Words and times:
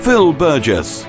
Phil 0.00 0.32
Burgess. 0.32 1.02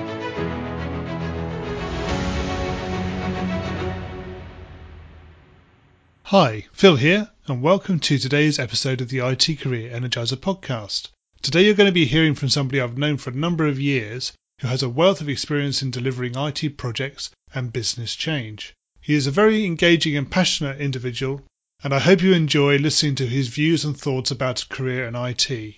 Hi, 6.24 6.66
Phil 6.72 6.96
here, 6.96 7.30
and 7.46 7.62
welcome 7.62 8.00
to 8.00 8.18
today's 8.18 8.58
episode 8.58 9.00
of 9.00 9.08
the 9.08 9.20
IT 9.20 9.60
Career 9.60 9.90
Energizer 9.90 10.36
podcast. 10.36 11.08
Today 11.42 11.64
you're 11.64 11.74
going 11.74 11.86
to 11.86 11.92
be 11.92 12.04
hearing 12.06 12.34
from 12.34 12.48
somebody 12.48 12.80
I've 12.80 12.98
known 12.98 13.16
for 13.18 13.30
a 13.30 13.36
number 13.36 13.66
of 13.66 13.80
years 13.80 14.32
who 14.60 14.68
has 14.68 14.82
a 14.82 14.88
wealth 14.88 15.20
of 15.20 15.28
experience 15.28 15.82
in 15.82 15.92
delivering 15.92 16.36
IT 16.36 16.76
projects 16.76 17.30
and 17.54 17.72
business 17.72 18.16
change. 18.16 18.74
He 19.00 19.14
is 19.14 19.28
a 19.28 19.30
very 19.30 19.64
engaging 19.64 20.16
and 20.16 20.28
passionate 20.28 20.80
individual, 20.80 21.42
and 21.84 21.94
I 21.94 22.00
hope 22.00 22.22
you 22.22 22.32
enjoy 22.32 22.78
listening 22.78 23.14
to 23.16 23.26
his 23.26 23.48
views 23.48 23.84
and 23.84 23.96
thoughts 23.96 24.32
about 24.32 24.62
a 24.62 24.68
career 24.68 25.06
in 25.06 25.14
IT. 25.14 25.76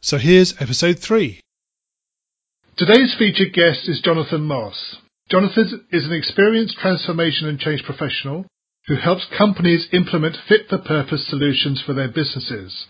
So 0.00 0.18
here's 0.18 0.60
episode 0.62 0.98
3. 0.98 1.40
Today's 2.80 3.14
featured 3.18 3.52
guest 3.52 3.90
is 3.90 4.00
Jonathan 4.02 4.40
Moss. 4.40 4.96
Jonathan 5.30 5.84
is 5.92 6.06
an 6.06 6.14
experienced 6.14 6.78
transformation 6.78 7.46
and 7.46 7.58
change 7.58 7.82
professional 7.84 8.46
who 8.86 8.96
helps 8.96 9.26
companies 9.36 9.86
implement 9.92 10.34
fit-for-purpose 10.48 11.28
solutions 11.28 11.82
for 11.84 11.92
their 11.92 12.08
businesses. 12.08 12.86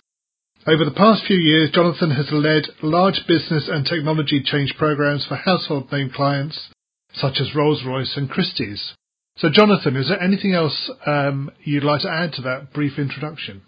Over 0.64 0.84
the 0.84 0.94
past 0.96 1.24
few 1.26 1.38
years, 1.38 1.72
Jonathan 1.72 2.12
has 2.12 2.30
led 2.30 2.66
large 2.84 3.22
business 3.26 3.68
and 3.68 3.84
technology 3.84 4.40
change 4.44 4.76
programs 4.78 5.26
for 5.26 5.34
household 5.34 5.90
name 5.90 6.10
clients 6.14 6.68
such 7.14 7.40
as 7.40 7.56
Rolls-Royce 7.56 8.16
and 8.16 8.30
Christie's. 8.30 8.94
So, 9.38 9.48
Jonathan, 9.52 9.96
is 9.96 10.08
there 10.08 10.22
anything 10.22 10.54
else 10.54 10.88
um, 11.04 11.50
you'd 11.64 11.82
like 11.82 12.02
to 12.02 12.12
add 12.12 12.34
to 12.34 12.42
that 12.42 12.72
brief 12.72 12.96
introduction? 12.96 13.62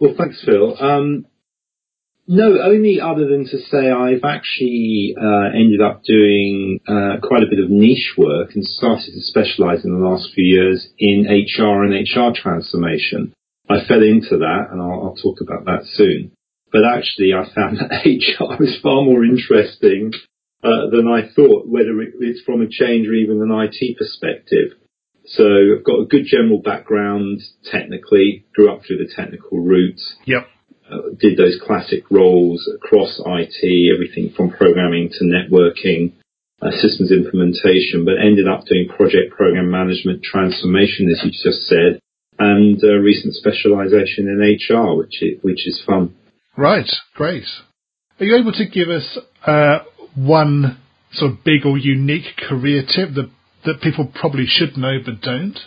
Well, 0.00 0.14
thanks, 0.16 0.42
Phil. 0.46 0.82
Um, 0.82 1.26
no, 2.30 2.62
only 2.62 3.00
other 3.00 3.26
than 3.26 3.44
to 3.46 3.58
say 3.58 3.90
I've 3.90 4.22
actually 4.22 5.16
uh, 5.20 5.50
ended 5.52 5.80
up 5.80 6.04
doing 6.04 6.78
uh, 6.86 7.16
quite 7.20 7.42
a 7.42 7.50
bit 7.50 7.58
of 7.58 7.70
niche 7.70 8.14
work 8.16 8.54
and 8.54 8.64
started 8.64 9.10
to 9.14 9.20
specialise 9.20 9.84
in 9.84 9.90
the 9.90 10.06
last 10.06 10.30
few 10.32 10.44
years 10.44 10.86
in 10.96 11.26
HR 11.26 11.82
and 11.82 11.92
HR 11.92 12.30
transformation. 12.32 13.32
I 13.68 13.84
fell 13.84 14.02
into 14.02 14.38
that, 14.38 14.68
and 14.70 14.80
I'll, 14.80 15.10
I'll 15.10 15.16
talk 15.20 15.40
about 15.40 15.64
that 15.64 15.86
soon. 15.94 16.30
But 16.70 16.82
actually, 16.84 17.34
I 17.34 17.52
found 17.52 17.78
that 17.78 17.90
HR 18.06 18.62
is 18.62 18.78
far 18.80 19.02
more 19.02 19.24
interesting 19.24 20.12
uh, 20.62 20.86
than 20.92 21.08
I 21.08 21.34
thought, 21.34 21.66
whether 21.66 22.00
it's 22.00 22.42
from 22.42 22.62
a 22.62 22.68
change 22.70 23.08
or 23.08 23.14
even 23.14 23.42
an 23.42 23.50
IT 23.50 23.98
perspective. 23.98 24.78
So 25.26 25.44
I've 25.78 25.84
got 25.84 25.98
a 25.98 26.06
good 26.06 26.26
general 26.26 26.62
background 26.62 27.40
technically, 27.64 28.46
grew 28.54 28.72
up 28.72 28.82
through 28.86 28.98
the 28.98 29.12
technical 29.16 29.58
route. 29.58 30.00
Yep. 30.26 30.46
Uh, 30.90 31.14
did 31.18 31.38
those 31.38 31.60
classic 31.64 32.02
roles 32.10 32.68
across 32.74 33.20
IT, 33.24 33.94
everything 33.94 34.32
from 34.34 34.50
programming 34.50 35.08
to 35.10 35.24
networking, 35.24 36.12
uh, 36.62 36.70
systems 36.70 37.12
implementation, 37.12 38.04
but 38.04 38.18
ended 38.20 38.48
up 38.48 38.64
doing 38.66 38.88
project 38.88 39.32
program 39.36 39.70
management 39.70 40.22
transformation, 40.22 41.08
as 41.08 41.22
you 41.24 41.30
just 41.30 41.66
said, 41.68 42.00
and 42.38 42.82
uh, 42.82 42.96
recent 42.96 43.34
specialization 43.34 44.26
in 44.26 44.40
HR, 44.40 44.96
which 44.96 45.22
is, 45.22 45.38
which 45.42 45.66
is 45.66 45.82
fun. 45.86 46.14
Right, 46.56 46.90
great. 47.14 47.44
Are 48.18 48.24
you 48.24 48.36
able 48.36 48.52
to 48.52 48.66
give 48.66 48.88
us 48.88 49.18
uh, 49.46 49.78
one 50.14 50.78
sort 51.12 51.32
of 51.32 51.44
big 51.44 51.64
or 51.64 51.78
unique 51.78 52.36
career 52.36 52.82
tip 52.82 53.14
that 53.14 53.30
that 53.64 53.80
people 53.82 54.10
probably 54.14 54.46
should 54.46 54.76
know 54.76 54.98
but 55.04 55.20
don't? 55.20 55.58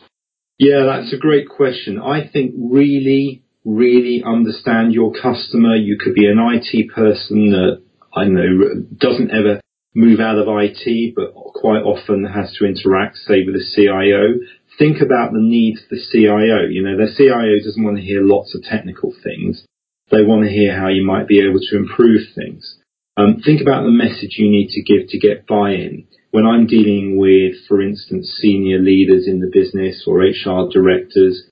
Yeah, 0.58 0.86
that's 0.86 1.14
a 1.14 1.18
great 1.18 1.50
question. 1.50 2.00
I 2.00 2.28
think 2.32 2.54
really, 2.58 3.43
really 3.66 4.24
understand 4.26 4.94
your 4.94 5.14
customer. 5.14 5.76
You 5.76 5.98
could 5.98 6.14
be 6.14 6.28
an 6.28 6.40
IT 6.40 6.92
person 6.94 7.52
that 7.52 7.82
I 8.16 8.26
know 8.26 8.86
doesn't 8.98 9.32
ever 9.32 9.62
move 9.96 10.20
out 10.20 10.38
of 10.38 10.48
IT, 10.48 11.16
but 11.16 11.34
quite 11.34 11.84
often 11.84 12.26
has 12.26 12.54
to 12.58 12.66
interact, 12.66 13.18
say, 13.18 13.44
with 13.46 13.56
a 13.56 13.66
CIO. 13.76 14.40
Think 14.78 15.02
about 15.02 15.34
the 15.34 15.42
needs 15.42 15.82
of 15.84 15.90
the 15.90 16.02
CIO. 16.12 16.68
You 16.70 16.84
know, 16.84 16.98
their 16.98 17.14
CIO 17.16 17.60
doesn't 17.64 17.84
want 17.84 17.98
to 17.98 18.04
hear 18.04 18.22
lots 18.22 18.56
of 18.56 18.64
technical 18.64 19.14
things. 19.24 19.66
They 20.12 20.24
want 20.24 20.44
to 20.44 20.52
hear 20.52 20.78
how 20.78 20.90
you 20.90 21.06
might 21.06 21.28
be 21.28 21.40
able 21.40 21.60
to 21.60 21.78
improve 21.78 22.22
things. 22.36 22.78
Um, 23.16 23.42
think 23.46 23.62
about 23.62 23.84
the 23.84 23.92
message 23.92 24.38
you 24.38 24.50
need 24.50 24.70
to 24.70 24.82
give 24.82 25.08
to 25.10 25.20
get 25.20 25.46
buy-in. 25.46 26.08
When 26.32 26.48
I'm 26.48 26.66
dealing 26.66 27.18
with, 27.18 27.54
for 27.68 27.80
instance, 27.82 28.34
senior 28.42 28.80
leaders 28.80 29.28
in 29.28 29.40
the 29.40 29.52
business 29.54 30.04
or 30.08 30.22
HR 30.22 30.68
directors, 30.72 31.44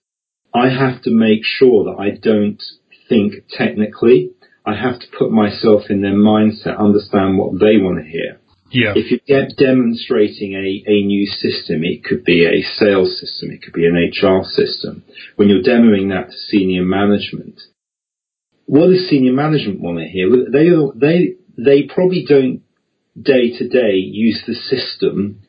I 0.54 0.70
have 0.70 1.02
to 1.04 1.12
make 1.12 1.42
sure 1.44 1.86
that 1.86 2.02
I 2.02 2.18
don't 2.18 2.62
think 3.08 3.34
technically. 3.50 4.32
I 4.66 4.76
have 4.76 5.00
to 5.00 5.08
put 5.18 5.32
myself 5.32 5.84
in 5.90 6.02
their 6.02 6.14
mindset, 6.14 6.78
understand 6.78 7.38
what 7.38 7.60
they 7.60 7.78
want 7.78 8.04
to 8.04 8.10
hear. 8.10 8.40
Yeah. 8.72 8.94
If 8.96 9.22
you're 9.28 9.48
demonstrating 9.58 10.54
a, 10.54 10.90
a 10.90 11.04
new 11.04 11.26
system, 11.28 11.84
it 11.84 12.06
could 12.06 12.24
be 12.24 12.46
a 12.46 12.62
sales 12.62 13.20
system, 13.20 13.52
it 13.52 13.62
could 13.62 13.74
be 13.74 13.86
an 13.86 13.96
HR 13.96 14.44
system. 14.46 15.04
When 15.36 15.50
you're 15.50 15.64
demoing 15.64 16.10
that 16.10 16.32
to 16.32 16.38
senior 16.38 16.84
management, 16.84 17.60
what 18.66 18.88
does 18.88 19.10
senior 19.10 19.34
management 19.34 19.82
want 19.82 20.00
to 20.00 20.06
hear? 20.06 20.30
They, 20.30 20.70
they, 20.96 21.36
they 21.58 21.94
probably 21.94 22.24
don't 22.26 22.62
day 23.20 23.58
to 23.58 23.68
day 23.68 23.96
use 23.96 24.42
the 24.48 24.56
system 24.56 25.42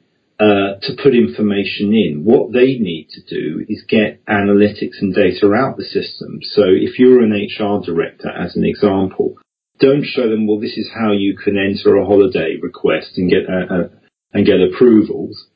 uh, 0.42 0.74
to 0.82 0.96
put 1.00 1.14
information 1.14 1.94
in. 1.94 2.22
What 2.24 2.52
they 2.52 2.74
need 2.74 3.10
to 3.10 3.22
do 3.22 3.64
is 3.68 3.84
get 3.88 4.26
analytics 4.26 4.98
and 5.00 5.14
data 5.14 5.52
out 5.52 5.76
the 5.76 5.84
system. 5.84 6.40
So 6.42 6.62
if 6.66 6.98
you're 6.98 7.22
an 7.22 7.30
HR 7.30 7.80
director, 7.86 8.28
as 8.28 8.56
an 8.56 8.64
example, 8.64 9.36
don't 9.78 10.04
show 10.04 10.28
them, 10.28 10.48
well, 10.48 10.58
this 10.58 10.76
is 10.76 10.90
how 10.92 11.12
you 11.12 11.36
can 11.36 11.56
enter 11.56 11.96
a 11.96 12.04
holiday 12.04 12.56
request 12.60 13.12
and 13.18 13.30
get 13.30 13.44
a, 13.48 13.74
a, 13.74 13.90
and 14.32 14.44
get 14.44 14.60
approvals. 14.60 15.46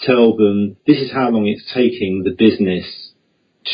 Tell 0.00 0.34
them 0.36 0.78
this 0.86 1.02
is 1.02 1.12
how 1.12 1.28
long 1.28 1.46
it's 1.46 1.70
taking 1.74 2.22
the 2.24 2.34
business 2.34 3.12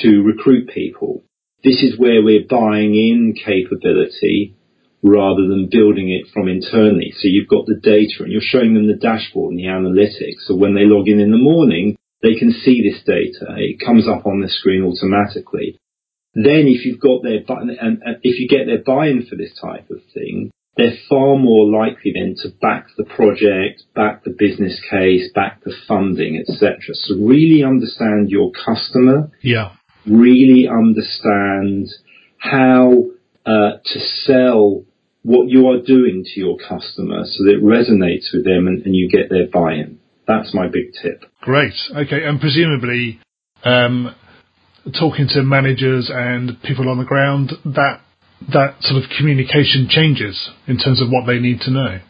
to 0.03 0.22
recruit 0.22 0.69
people. 0.69 1.22
This 1.62 1.81
is 1.81 1.97
where 1.97 2.25
we're 2.25 2.49
buying 2.49 2.97
in 2.97 3.34
capability 3.34 4.56
rather 5.03 5.49
than 5.49 5.69
building 5.71 6.11
it 6.11 6.31
from 6.33 6.49
internally. 6.49 7.12
So 7.16 7.28
you've 7.28 7.49
got 7.49 7.66
the 7.66 7.81
data 7.81 8.21
and 8.21 8.33
you're 8.33 8.44
showing 8.44 8.75
them 8.75 8.87
the 8.87 9.00
dashboard 9.00 9.53
and 9.55 9.59
the 9.59 9.72
analytics. 9.72 10.47
So 10.47 10.55
when 10.55 10.75
they 10.75 10.84
log 10.84 11.09
in 11.09 11.21
in 11.21 11.31
the 11.31 11.38
morning, 11.38 11.97
they 12.22 12.34
can 12.34 12.53
see 12.53 12.83
this 12.83 13.03
data. 13.05 13.56
It 13.56 13.81
comes 13.84 14.06
up 14.06 14.27
on 14.27 14.41
the 14.41 14.49
screen 14.49 14.84
automatically. 14.84 15.78
Then 16.34 16.69
if 16.69 16.84
you've 16.84 17.00
got 17.00 17.22
their, 17.22 17.41
and 17.49 18.03
if 18.22 18.38
you 18.38 18.47
get 18.47 18.66
their 18.66 18.84
buy-in 18.84 19.27
for 19.27 19.37
this 19.37 19.59
type 19.61 19.91
of 19.91 19.99
thing, 20.15 20.50
they're 20.77 20.97
far 21.09 21.37
more 21.37 21.69
likely 21.69 22.12
then 22.15 22.37
to 22.43 22.50
back 22.61 22.87
the 22.97 23.05
project, 23.05 23.82
back 23.94 24.22
the 24.22 24.34
business 24.38 24.81
case, 24.88 25.31
back 25.34 25.65
the 25.65 25.75
funding, 25.88 26.38
etc. 26.38 26.78
So 26.93 27.17
really 27.17 27.65
understand 27.65 28.31
your 28.31 28.53
customer. 28.53 29.31
Yeah. 29.43 29.72
Really 30.06 30.69
understand 30.69 31.88
how 32.38 32.93
uh, 33.44 33.78
to 33.84 34.00
sell 34.25 34.84
what 35.22 35.48
you 35.48 35.69
are 35.69 35.81
doing 35.81 36.25
to 36.25 36.41
your 36.41 36.56
customer 36.56 37.25
so 37.25 37.44
that 37.44 37.58
it 37.58 37.62
resonates 37.62 38.32
with 38.32 38.44
them 38.44 38.67
and, 38.67 38.84
and 38.84 38.94
you 38.94 39.11
get 39.11 39.28
their 39.28 39.46
buy-in. 39.46 39.99
That's 40.26 40.55
my 40.55 40.69
big 40.69 40.93
tip. 41.02 41.25
Great. 41.40 41.75
Okay. 41.90 42.25
And 42.25 42.40
presumably, 42.40 43.20
um, 43.64 44.14
talking 44.99 45.28
to 45.34 45.43
managers 45.43 46.11
and 46.12 46.61
people 46.62 46.88
on 46.88 46.99
the 46.99 47.05
ground, 47.05 47.52
that 47.64 48.00
that 48.52 48.76
sort 48.81 49.02
of 49.02 49.11
communication 49.19 49.88
changes 49.90 50.50
in 50.67 50.78
terms 50.78 51.02
of 51.02 51.08
what 51.11 51.26
they 51.26 51.38
need 51.38 51.61
to 51.61 51.70
know. 51.70 52.00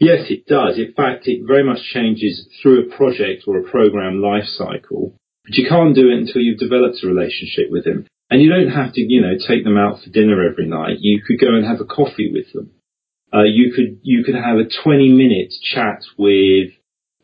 Yes, 0.00 0.26
it 0.30 0.46
does. 0.46 0.78
In 0.78 0.92
fact, 0.94 1.26
it 1.26 1.42
very 1.46 1.64
much 1.64 1.82
changes 1.92 2.48
through 2.62 2.86
a 2.86 2.96
project 2.96 3.44
or 3.46 3.58
a 3.58 3.70
program 3.70 4.20
life 4.20 4.46
cycle. 4.46 5.14
But 5.44 5.54
you 5.54 5.68
can't 5.68 5.94
do 5.94 6.08
it 6.08 6.18
until 6.18 6.42
you've 6.42 6.58
developed 6.58 7.02
a 7.02 7.06
relationship 7.06 7.70
with 7.70 7.84
them. 7.84 8.06
And 8.30 8.42
you 8.42 8.50
don't 8.50 8.70
have 8.70 8.92
to, 8.92 9.00
you 9.00 9.22
know, 9.22 9.34
take 9.46 9.64
them 9.64 9.78
out 9.78 10.02
for 10.02 10.10
dinner 10.10 10.46
every 10.48 10.66
night. 10.66 10.98
You 11.00 11.22
could 11.26 11.40
go 11.40 11.54
and 11.54 11.64
have 11.64 11.80
a 11.80 11.86
coffee 11.86 12.30
with 12.32 12.52
them. 12.52 12.72
Uh, 13.32 13.44
you 13.44 13.72
could 13.72 14.00
you 14.02 14.24
could 14.24 14.34
have 14.34 14.56
a 14.56 14.68
20 14.82 15.12
minute 15.12 15.52
chat 15.62 16.00
with 16.16 16.70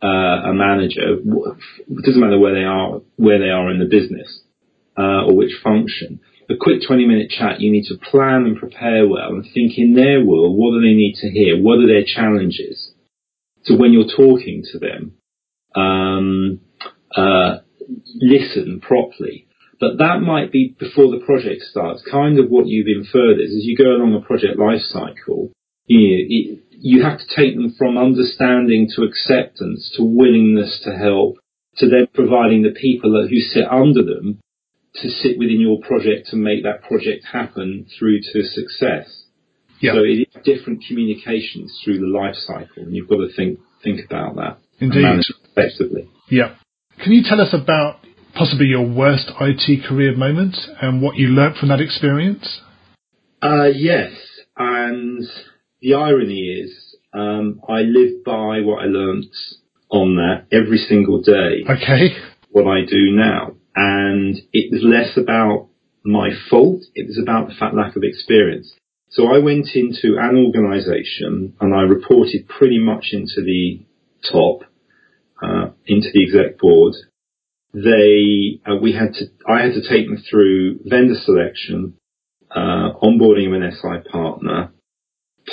uh, 0.02 0.50
a 0.50 0.54
manager. 0.54 1.16
It 1.16 2.04
doesn't 2.04 2.20
matter 2.20 2.38
where 2.38 2.54
they 2.54 2.64
are 2.64 3.00
where 3.16 3.38
they 3.38 3.50
are 3.50 3.70
in 3.70 3.78
the 3.78 3.86
business 3.86 4.42
uh, 4.98 5.24
or 5.26 5.36
which 5.36 5.52
function. 5.62 6.20
A 6.50 6.54
quick 6.60 6.80
20 6.86 7.06
minute 7.06 7.30
chat. 7.30 7.60
You 7.60 7.72
need 7.72 7.86
to 7.88 7.96
plan 7.96 8.44
and 8.44 8.56
prepare 8.56 9.08
well 9.08 9.28
and 9.30 9.44
think 9.54 9.78
in 9.78 9.94
their 9.94 10.24
world. 10.24 10.56
What 10.56 10.72
do 10.72 10.80
they 10.82 10.94
need 10.94 11.16
to 11.20 11.30
hear? 11.30 11.60
What 11.60 11.80
are 11.80 11.86
their 11.86 12.04
challenges? 12.04 12.92
So 13.64 13.76
when 13.76 13.94
you're 13.94 14.14
talking 14.14 14.62
to 14.72 14.78
them, 14.78 15.14
um, 15.74 16.60
uh, 17.16 17.60
listen 18.14 18.80
properly. 18.80 19.43
But 19.80 19.98
that 19.98 20.20
might 20.20 20.52
be 20.52 20.74
before 20.78 21.10
the 21.10 21.24
project 21.24 21.62
starts. 21.62 22.02
Kind 22.10 22.38
of 22.38 22.48
what 22.48 22.66
you've 22.66 22.86
inferred 22.86 23.40
is 23.40 23.50
as 23.50 23.64
you 23.64 23.76
go 23.76 23.90
along 23.90 24.14
a 24.14 24.26
project 24.26 24.58
life 24.58 24.82
cycle, 24.82 25.50
you, 25.86 26.60
you 26.70 27.02
have 27.02 27.18
to 27.18 27.36
take 27.36 27.54
them 27.54 27.74
from 27.76 27.98
understanding 27.98 28.88
to 28.94 29.02
acceptance 29.02 29.92
to 29.96 30.04
willingness 30.04 30.80
to 30.84 30.96
help 30.96 31.36
to 31.78 31.88
then 31.88 32.06
providing 32.14 32.62
the 32.62 32.70
people 32.70 33.26
who 33.28 33.40
sit 33.40 33.64
under 33.70 34.02
them 34.02 34.38
to 34.96 35.08
sit 35.08 35.38
within 35.38 35.60
your 35.60 35.80
project 35.80 36.28
to 36.28 36.36
make 36.36 36.62
that 36.62 36.82
project 36.82 37.24
happen 37.30 37.86
through 37.98 38.20
to 38.20 38.44
success. 38.44 39.24
Yeah. 39.80 39.94
So 39.94 39.98
it 40.04 40.28
is 40.28 40.42
different 40.44 40.84
communications 40.86 41.80
through 41.84 41.98
the 41.98 42.06
life 42.06 42.36
cycle, 42.36 42.84
and 42.84 42.94
you've 42.94 43.08
got 43.08 43.16
to 43.16 43.28
think 43.36 43.58
think 43.82 44.00
about 44.06 44.36
that 44.36 44.58
Indeed. 44.78 44.96
and 44.96 45.02
manage 45.02 45.30
it 45.30 45.36
effectively. 45.50 46.08
Yeah. 46.30 46.54
Can 47.02 47.12
you 47.12 47.22
tell 47.28 47.40
us 47.40 47.52
about 47.52 47.98
possibly 48.34 48.66
your 48.66 48.86
worst 48.86 49.30
IT 49.40 49.84
career 49.88 50.16
moment 50.16 50.56
and 50.80 51.00
what 51.00 51.16
you 51.16 51.28
learnt 51.28 51.56
from 51.56 51.68
that 51.68 51.80
experience? 51.80 52.60
Uh, 53.42 53.66
yes, 53.74 54.12
and 54.56 55.24
the 55.80 55.94
irony 55.94 56.62
is, 56.62 56.96
um, 57.12 57.60
I 57.68 57.80
live 57.80 58.24
by 58.24 58.60
what 58.60 58.82
I 58.82 58.86
learnt 58.86 59.34
on 59.90 60.16
that 60.16 60.46
every 60.50 60.78
single 60.78 61.20
day. 61.20 61.64
Okay. 61.68 62.16
What 62.50 62.66
I 62.66 62.84
do 62.86 63.10
now, 63.10 63.56
and 63.74 64.36
it 64.52 64.70
was 64.72 64.82
less 64.82 65.16
about 65.16 65.68
my 66.04 66.30
fault; 66.48 66.82
it 66.94 67.06
was 67.06 67.18
about 67.20 67.48
the 67.48 67.54
fact 67.54 67.74
lack 67.74 67.96
of 67.96 68.02
experience. 68.04 68.72
So 69.10 69.28
I 69.32 69.38
went 69.38 69.68
into 69.74 70.16
an 70.18 70.36
organisation 70.36 71.54
and 71.60 71.74
I 71.74 71.82
reported 71.82 72.48
pretty 72.48 72.78
much 72.78 73.10
into 73.12 73.42
the 73.44 73.84
top, 74.30 74.62
uh, 75.40 75.70
into 75.86 76.08
the 76.12 76.24
exec 76.24 76.58
board. 76.58 76.94
They, 77.74 78.60
uh, 78.64 78.76
we 78.80 78.92
had 78.92 79.14
to, 79.14 79.24
I 79.48 79.62
had 79.62 79.74
to 79.74 79.82
take 79.82 80.06
them 80.06 80.22
through 80.30 80.80
vendor 80.84 81.16
selection, 81.24 81.94
uh, 82.50 82.94
onboarding 83.02 83.48
of 83.48 83.60
an 83.60 83.72
SI 83.72 84.08
partner, 84.08 84.72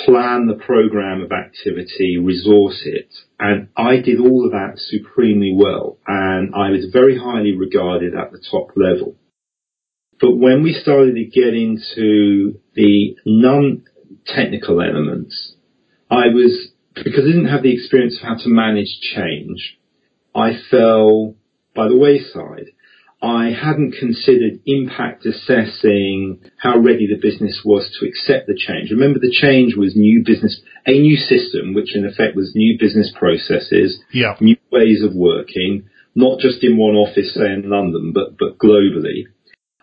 plan 0.04 0.46
the 0.46 0.62
program 0.64 1.22
of 1.22 1.32
activity, 1.32 2.18
resource 2.18 2.80
it, 2.84 3.12
and 3.40 3.68
I 3.76 3.96
did 3.96 4.20
all 4.20 4.46
of 4.46 4.52
that 4.52 4.74
supremely 4.76 5.52
well, 5.56 5.98
and 6.06 6.54
I 6.54 6.70
was 6.70 6.86
very 6.92 7.18
highly 7.18 7.56
regarded 7.56 8.14
at 8.14 8.30
the 8.30 8.42
top 8.50 8.68
level. 8.76 9.16
But 10.20 10.36
when 10.36 10.62
we 10.62 10.72
started 10.74 11.16
to 11.16 11.24
get 11.24 11.54
into 11.54 12.60
the 12.74 13.16
non-technical 13.26 14.80
elements, 14.80 15.56
I 16.08 16.28
was, 16.28 16.68
because 16.94 17.24
I 17.24 17.32
didn't 17.32 17.48
have 17.48 17.64
the 17.64 17.74
experience 17.74 18.18
of 18.18 18.28
how 18.28 18.36
to 18.36 18.48
manage 18.48 19.00
change, 19.14 19.78
I 20.34 20.52
fell 20.70 21.34
by 21.74 21.88
the 21.88 21.96
wayside. 21.96 22.66
I 23.22 23.50
hadn't 23.50 23.92
considered 23.92 24.60
impact 24.66 25.24
assessing 25.24 26.40
how 26.56 26.78
ready 26.78 27.06
the 27.06 27.20
business 27.22 27.62
was 27.64 27.88
to 28.00 28.06
accept 28.06 28.48
the 28.48 28.56
change. 28.56 28.90
Remember 28.90 29.20
the 29.20 29.30
change 29.30 29.76
was 29.76 29.94
new 29.94 30.24
business, 30.26 30.60
a 30.86 30.98
new 30.98 31.16
system, 31.16 31.72
which 31.72 31.94
in 31.94 32.04
effect 32.04 32.34
was 32.34 32.52
new 32.56 32.76
business 32.80 33.12
processes, 33.16 34.02
Yeah. 34.12 34.36
new 34.40 34.56
ways 34.72 35.04
of 35.04 35.14
working, 35.14 35.84
not 36.16 36.40
just 36.40 36.64
in 36.64 36.76
one 36.76 36.96
office, 36.96 37.32
say 37.32 37.52
in 37.52 37.70
London, 37.70 38.12
but, 38.12 38.36
but 38.38 38.58
globally. 38.58 39.26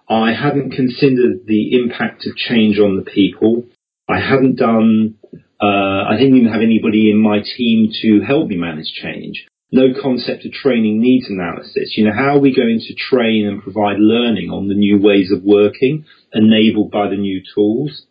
I 0.10 0.34
hadn't 0.34 0.72
considered 0.72 1.46
the 1.46 1.80
impact 1.80 2.26
of 2.28 2.36
change 2.36 2.78
on 2.78 2.98
the 2.98 3.04
people. 3.10 3.64
I 4.10 4.20
hadn't 4.20 4.56
done, 4.56 5.16
uh, 5.62 5.66
I 6.10 6.18
didn't 6.18 6.36
even 6.36 6.52
have 6.52 6.62
anybody 6.62 7.10
in 7.10 7.18
my 7.18 7.40
team 7.40 7.90
to 8.02 8.20
help 8.22 8.50
me 8.50 8.58
manage 8.58 8.92
change. 9.02 9.46
No 9.72 9.94
concept 10.02 10.46
of 10.46 10.52
training 10.52 11.00
needs 11.00 11.30
analysis. 11.30 11.94
You 11.96 12.06
know, 12.06 12.14
how 12.16 12.36
are 12.36 12.40
we 12.40 12.56
going 12.56 12.80
to 12.80 12.96
train 12.96 13.46
and 13.46 13.62
provide 13.62 14.00
learning 14.00 14.50
on 14.50 14.68
the 14.68 14.74
new 14.74 15.00
ways 15.00 15.32
of 15.32 15.44
working 15.44 16.06
enabled 16.34 16.90
by 16.90 17.10
the 17.10 17.18
new 17.18 17.42
tools? 17.54 18.04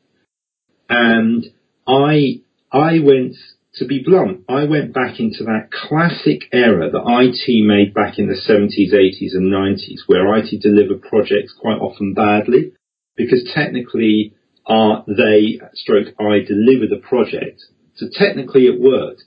And 0.89 1.45
I, 1.87 2.43
I 2.71 3.01
went, 3.01 3.35
to 3.75 3.87
be 3.87 4.03
blunt, 4.05 4.45
I 4.49 4.65
went 4.65 4.95
back 4.95 5.19
into 5.19 5.45
that 5.45 5.71
classic 5.73 6.43
era 6.53 6.91
that 6.91 7.05
IT 7.07 7.67
made 7.67 7.93
back 7.93 8.19
in 8.19 8.29
the 8.29 8.35
70s, 8.35 8.95
80s 8.95 9.35
and 9.35 9.53
90s 9.53 10.07
where 10.07 10.37
IT 10.37 10.61
delivered 10.61 11.03
projects 11.03 11.55
quite 11.59 11.79
often 11.79 12.15
badly 12.15 12.73
because 13.17 13.49
technically 13.53 14.35
uh, 14.67 15.03
they, 15.07 15.61
stroke 15.75 16.15
I, 16.21 16.41
delivered 16.47 16.91
the 16.91 17.03
project. 17.03 17.63
So 17.97 18.07
technically 18.13 18.67
it 18.67 18.81
worked. 18.81 19.25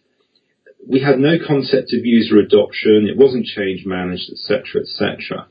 We 0.88 1.00
had 1.00 1.20
no 1.20 1.38
concept 1.46 1.94
of 1.94 2.06
user 2.06 2.38
adoption. 2.40 3.08
It 3.10 3.18
wasn't 3.18 3.46
change 3.46 3.86
managed, 3.86 4.32
etc., 4.32 4.82
etc. 4.82 5.48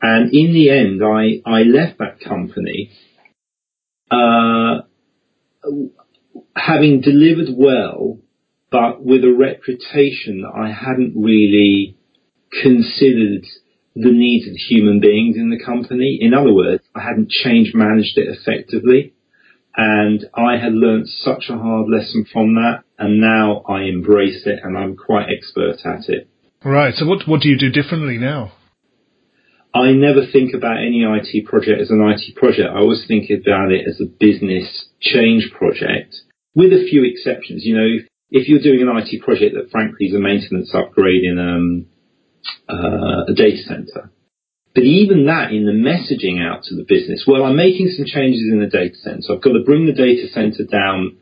And 0.00 0.34
in 0.34 0.52
the 0.52 0.70
end, 0.70 1.00
I, 1.04 1.40
I 1.48 1.62
left 1.62 1.98
that 1.98 2.20
company, 2.20 2.90
uh, 4.10 4.82
having 6.56 7.00
delivered 7.00 7.54
well, 7.56 8.18
but 8.70 9.04
with 9.04 9.22
a 9.22 9.32
reputation 9.32 10.42
that 10.42 10.52
I 10.54 10.72
hadn't 10.72 11.14
really 11.14 11.96
considered 12.50 13.46
the 13.94 14.10
needs 14.10 14.48
of 14.48 14.54
human 14.54 15.00
beings 15.00 15.36
in 15.36 15.50
the 15.50 15.62
company. 15.62 16.18
In 16.20 16.34
other 16.34 16.52
words, 16.52 16.82
I 16.94 17.02
hadn't 17.02 17.30
change 17.30 17.72
managed 17.74 18.16
it 18.16 18.28
effectively. 18.28 19.14
And 19.76 20.26
I 20.34 20.58
had 20.58 20.74
learnt 20.74 21.08
such 21.08 21.44
a 21.48 21.56
hard 21.56 21.88
lesson 21.88 22.26
from 22.30 22.54
that, 22.56 22.84
and 22.98 23.20
now 23.20 23.62
I 23.68 23.84
embrace 23.84 24.42
it 24.44 24.60
and 24.62 24.76
I'm 24.76 24.96
quite 24.96 25.28
expert 25.30 25.78
at 25.84 26.08
it. 26.08 26.28
Right. 26.64 26.94
So 26.94 27.06
what 27.06 27.26
what 27.26 27.40
do 27.40 27.48
you 27.48 27.58
do 27.58 27.70
differently 27.70 28.18
now? 28.18 28.52
I 29.74 29.92
never 29.92 30.26
think 30.30 30.52
about 30.54 30.76
any 30.76 31.02
IT 31.02 31.46
project 31.46 31.80
as 31.80 31.90
an 31.90 32.02
IT 32.02 32.36
project. 32.36 32.68
I 32.70 32.78
always 32.78 33.04
think 33.08 33.30
about 33.30 33.72
it 33.72 33.88
as 33.88 34.00
a 34.00 34.04
business 34.04 34.88
change 35.00 35.50
project, 35.56 36.14
with 36.54 36.72
a 36.72 36.86
few 36.90 37.04
exceptions. 37.04 37.64
You 37.64 37.76
know, 37.76 37.88
if 38.30 38.48
you're 38.48 38.60
doing 38.60 38.82
an 38.82 38.94
IT 38.98 39.22
project 39.22 39.54
that 39.54 39.70
frankly 39.70 40.06
is 40.06 40.14
a 40.14 40.20
maintenance 40.20 40.74
upgrade 40.74 41.24
in 41.24 41.38
um, 41.38 41.86
uh, 42.68 43.32
a 43.32 43.34
data 43.34 43.62
center, 43.64 44.12
but 44.74 44.84
even 44.84 45.26
that 45.26 45.52
in 45.52 45.66
the 45.66 45.72
messaging 45.72 46.40
out 46.40 46.64
to 46.64 46.76
the 46.76 46.84
business, 46.88 47.24
well, 47.26 47.44
I'm 47.44 47.56
making 47.56 47.88
some 47.88 48.06
changes 48.06 48.48
in 48.50 48.60
the 48.60 48.66
data 48.66 48.94
center. 48.96 49.34
I've 49.34 49.42
got 49.42 49.52
to 49.52 49.64
bring 49.64 49.86
the 49.86 49.92
data 49.92 50.28
center 50.32 50.64
down 50.64 51.18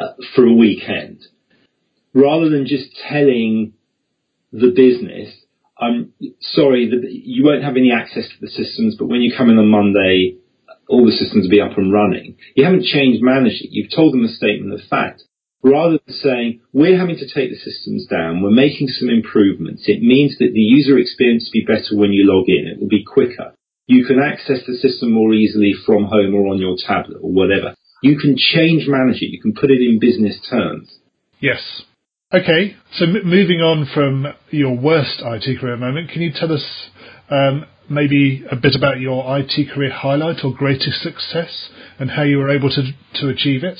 uh, 0.00 0.14
for 0.34 0.46
a 0.46 0.54
weekend. 0.54 1.22
Rather 2.14 2.48
than 2.48 2.66
just 2.66 2.88
telling 3.08 3.74
the 4.52 4.72
business, 4.74 5.34
I'm 5.78 6.12
sorry, 6.40 6.88
the, 6.88 7.06
you 7.08 7.44
won't 7.44 7.64
have 7.64 7.76
any 7.76 7.92
access 7.92 8.28
to 8.28 8.36
the 8.40 8.48
systems, 8.48 8.96
but 8.98 9.06
when 9.06 9.20
you 9.20 9.34
come 9.36 9.50
in 9.50 9.58
on 9.58 9.68
Monday, 9.68 10.36
all 10.88 11.04
the 11.04 11.12
systems 11.12 11.44
will 11.44 11.50
be 11.50 11.60
up 11.60 11.76
and 11.76 11.92
running. 11.92 12.36
You 12.54 12.64
haven't 12.64 12.84
changed 12.84 13.22
management. 13.22 13.72
You've 13.72 13.94
told 13.94 14.12
them 14.12 14.24
a 14.24 14.28
statement 14.28 14.74
of 14.74 14.80
fact. 14.88 15.22
Rather 15.62 15.98
than 16.04 16.14
saying, 16.14 16.60
we're 16.72 16.98
having 16.98 17.16
to 17.16 17.32
take 17.32 17.50
the 17.50 17.58
systems 17.58 18.06
down, 18.06 18.42
we're 18.42 18.50
making 18.50 18.88
some 18.88 19.08
improvements. 19.08 19.84
It 19.86 20.02
means 20.02 20.36
that 20.38 20.50
the 20.52 20.60
user 20.60 20.98
experience 20.98 21.46
will 21.48 21.60
be 21.60 21.66
better 21.66 21.96
when 21.96 22.12
you 22.12 22.26
log 22.26 22.48
in. 22.48 22.66
It 22.66 22.80
will 22.80 22.88
be 22.88 23.04
quicker. 23.04 23.54
You 23.86 24.04
can 24.04 24.18
access 24.18 24.66
the 24.66 24.74
system 24.74 25.12
more 25.12 25.32
easily 25.34 25.72
from 25.86 26.04
home 26.04 26.34
or 26.34 26.48
on 26.48 26.58
your 26.58 26.76
tablet 26.84 27.18
or 27.22 27.30
whatever. 27.30 27.74
You 28.02 28.18
can 28.18 28.36
change 28.36 28.88
manage 28.88 29.22
it. 29.22 29.30
You 29.30 29.40
can 29.40 29.54
put 29.54 29.70
it 29.70 29.80
in 29.80 30.00
business 30.00 30.40
terms. 30.50 30.92
Yes. 31.40 31.82
Okay. 32.32 32.76
So 32.94 33.04
m- 33.04 33.24
moving 33.24 33.60
on 33.60 33.86
from 33.94 34.26
your 34.50 34.76
worst 34.76 35.22
IT 35.24 35.60
career 35.60 35.76
moment, 35.76 36.10
can 36.10 36.22
you 36.22 36.32
tell 36.34 36.52
us 36.52 36.64
um, 37.30 37.66
maybe 37.88 38.44
a 38.50 38.56
bit 38.56 38.74
about 38.74 38.98
your 38.98 39.38
IT 39.38 39.70
career 39.72 39.92
highlight 39.92 40.44
or 40.44 40.52
greatest 40.52 41.02
success 41.02 41.68
and 41.98 42.10
how 42.10 42.22
you 42.22 42.38
were 42.38 42.50
able 42.50 42.70
to 42.70 42.82
to 43.20 43.28
achieve 43.28 43.62
it? 43.62 43.78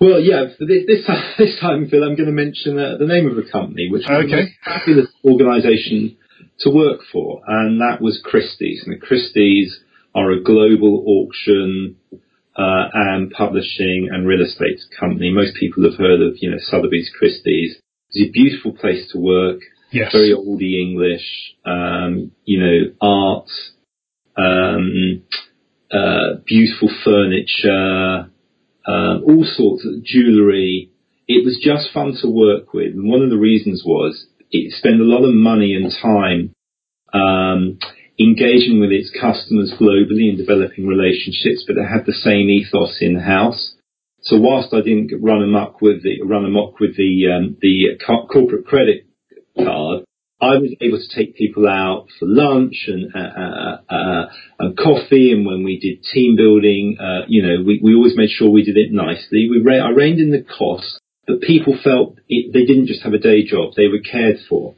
Well, 0.00 0.20
yeah, 0.20 0.44
this, 0.58 0.86
this, 0.86 1.06
time, 1.06 1.24
this 1.38 1.58
time, 1.60 1.88
Phil, 1.88 2.02
I'm 2.02 2.16
going 2.16 2.26
to 2.26 2.32
mention 2.32 2.78
uh, 2.78 2.96
the 2.98 3.06
name 3.06 3.30
of 3.30 3.36
a 3.36 3.42
company, 3.50 3.88
which 3.90 4.04
was 4.08 4.24
Okay. 4.24 4.48
a 4.48 4.64
fabulous 4.64 5.08
organisation 5.24 6.16
to 6.60 6.70
work 6.70 7.00
for, 7.12 7.42
and 7.46 7.80
that 7.80 8.00
was 8.00 8.20
Christie's. 8.24 8.82
And 8.86 8.94
the 8.96 8.98
Christie's 9.06 9.78
are 10.14 10.30
a 10.32 10.42
global 10.42 11.04
auction 11.06 11.96
uh, 12.56 12.88
and 12.92 13.30
publishing 13.30 14.08
and 14.10 14.26
real 14.26 14.42
estate 14.42 14.80
company. 14.98 15.30
Most 15.30 15.54
people 15.56 15.84
have 15.84 15.98
heard 15.98 16.20
of, 16.20 16.34
you 16.40 16.50
know, 16.50 16.56
Sotheby's 16.60 17.10
Christie's. 17.18 17.78
It's 18.12 18.28
a 18.28 18.32
beautiful 18.32 18.72
place 18.72 19.08
to 19.12 19.18
work, 19.18 19.60
Yes. 19.92 20.12
very 20.12 20.30
oldie 20.32 20.80
English, 20.80 21.26
um, 21.64 22.32
you 22.44 22.58
know, 22.60 22.78
art, 23.00 23.48
um, 24.36 25.22
uh, 25.92 26.40
beautiful 26.46 26.88
furniture, 27.04 28.30
um, 28.86 29.22
all 29.26 29.44
sorts 29.44 29.84
of 29.84 30.04
jewellery. 30.04 30.90
It 31.28 31.44
was 31.44 31.60
just 31.62 31.92
fun 31.94 32.16
to 32.22 32.28
work 32.28 32.74
with, 32.74 32.92
and 32.94 33.08
one 33.08 33.22
of 33.22 33.30
the 33.30 33.38
reasons 33.38 33.82
was 33.84 34.26
it 34.50 34.72
spent 34.72 35.00
a 35.00 35.04
lot 35.04 35.24
of 35.24 35.34
money 35.34 35.74
and 35.74 35.92
time 36.02 36.54
um, 37.12 37.78
engaging 38.18 38.80
with 38.80 38.90
its 38.90 39.10
customers 39.10 39.72
globally 39.80 40.28
and 40.28 40.38
developing 40.38 40.86
relationships, 40.86 41.64
but 41.66 41.76
it 41.76 41.86
had 41.86 42.04
the 42.04 42.12
same 42.12 42.50
ethos 42.50 42.98
in 43.00 43.18
house. 43.18 43.74
So 44.22 44.38
whilst 44.38 44.74
I 44.74 44.82
didn't 44.82 45.12
run 45.22 45.42
amok 45.42 45.80
with 45.80 46.02
the 46.02 46.22
run 46.22 46.44
amok 46.44 46.78
with 46.78 46.96
the 46.96 47.26
um, 47.34 47.56
the 47.62 47.96
corporate 48.30 48.66
credit 48.66 49.06
card, 49.56 50.04
I 50.40 50.56
was 50.56 50.74
able 50.80 50.98
to 50.98 51.14
take 51.14 51.36
people 51.36 51.68
out 51.68 52.06
for 52.18 52.26
lunch 52.26 52.88
and, 52.88 53.14
uh, 53.14 53.18
uh, 53.18 53.94
uh, 53.94 54.26
and 54.58 54.76
coffee. 54.76 55.32
And 55.32 55.44
when 55.44 55.64
we 55.64 55.78
did 55.78 56.02
team 56.02 56.36
building, 56.36 56.96
uh, 56.98 57.26
you 57.28 57.42
know, 57.42 57.62
we, 57.64 57.80
we 57.82 57.94
always 57.94 58.16
made 58.16 58.30
sure 58.30 58.48
we 58.48 58.64
did 58.64 58.78
it 58.78 58.92
nicely. 58.92 59.48
We 59.50 59.60
ra- 59.62 59.86
I 59.86 59.90
reined 59.90 60.18
in 60.18 60.30
the 60.30 60.42
costs, 60.42 60.98
but 61.26 61.42
people 61.42 61.78
felt 61.84 62.18
it, 62.28 62.52
they 62.52 62.64
didn't 62.64 62.86
just 62.86 63.02
have 63.02 63.12
a 63.12 63.18
day 63.18 63.44
job; 63.44 63.74
they 63.76 63.88
were 63.88 64.00
cared 64.00 64.38
for. 64.48 64.74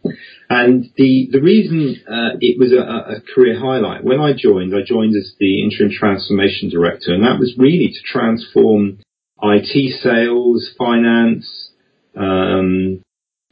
And 0.51 0.91
the 0.97 1.29
the 1.31 1.41
reason 1.41 2.03
uh, 2.07 2.37
it 2.41 2.59
was 2.59 2.73
a, 2.73 3.17
a 3.17 3.21
career 3.35 3.59
highlight 3.59 4.05
when 4.05 4.21
I 4.21 4.33
joined, 4.37 4.75
I 4.75 4.83
joined 4.85 5.17
as 5.17 5.33
the 5.39 5.63
interim 5.63 5.93
transformation 5.93 6.69
director, 6.71 7.15
and 7.15 7.23
that 7.25 7.39
was 7.39 7.55
really 7.57 7.89
to 7.89 8.03
transform 8.05 8.99
IT 9.43 10.03
sales, 10.03 10.75
finance. 10.77 11.71
Um, 12.15 13.03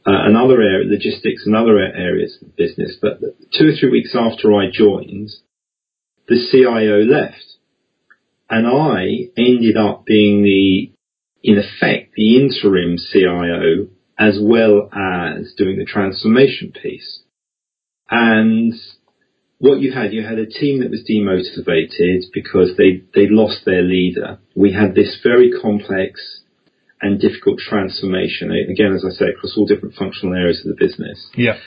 uh, 0.05 0.25
and 0.25 0.35
other 0.35 0.61
area, 0.61 0.89
logistics 0.89 1.45
and 1.45 1.55
other 1.55 1.77
areas 1.77 2.37
of 2.41 2.55
business. 2.55 2.97
But 3.01 3.19
two 3.53 3.69
or 3.69 3.75
three 3.79 3.91
weeks 3.91 4.15
after 4.15 4.53
I 4.53 4.69
joined, 4.71 5.29
the 6.27 6.47
CIO 6.51 7.03
left. 7.03 7.45
And 8.49 8.67
I 8.67 9.29
ended 9.37 9.77
up 9.77 10.05
being 10.05 10.43
the, 10.43 10.91
in 11.43 11.57
effect, 11.57 12.13
the 12.15 12.35
interim 12.37 12.97
CIO 12.97 13.87
as 14.17 14.37
well 14.41 14.89
as 14.93 15.53
doing 15.57 15.77
the 15.77 15.85
transformation 15.85 16.71
piece. 16.71 17.23
And 18.09 18.73
what 19.57 19.79
you 19.79 19.93
had, 19.93 20.13
you 20.13 20.23
had 20.23 20.37
a 20.37 20.45
team 20.45 20.81
that 20.81 20.91
was 20.91 21.03
demotivated 21.09 22.23
because 22.33 22.75
they, 22.77 23.03
they 23.13 23.27
lost 23.29 23.65
their 23.65 23.83
leader. 23.83 24.39
We 24.55 24.73
had 24.73 24.95
this 24.95 25.19
very 25.23 25.51
complex 25.61 26.40
and 27.01 27.19
difficult 27.19 27.59
transformation. 27.59 28.51
Again, 28.51 28.93
as 28.93 29.03
I 29.05 29.09
say, 29.09 29.25
across 29.35 29.57
all 29.57 29.65
different 29.65 29.95
functional 29.95 30.35
areas 30.35 30.63
of 30.63 30.75
the 30.75 30.79
business. 30.79 31.29
Yeah. 31.35 31.57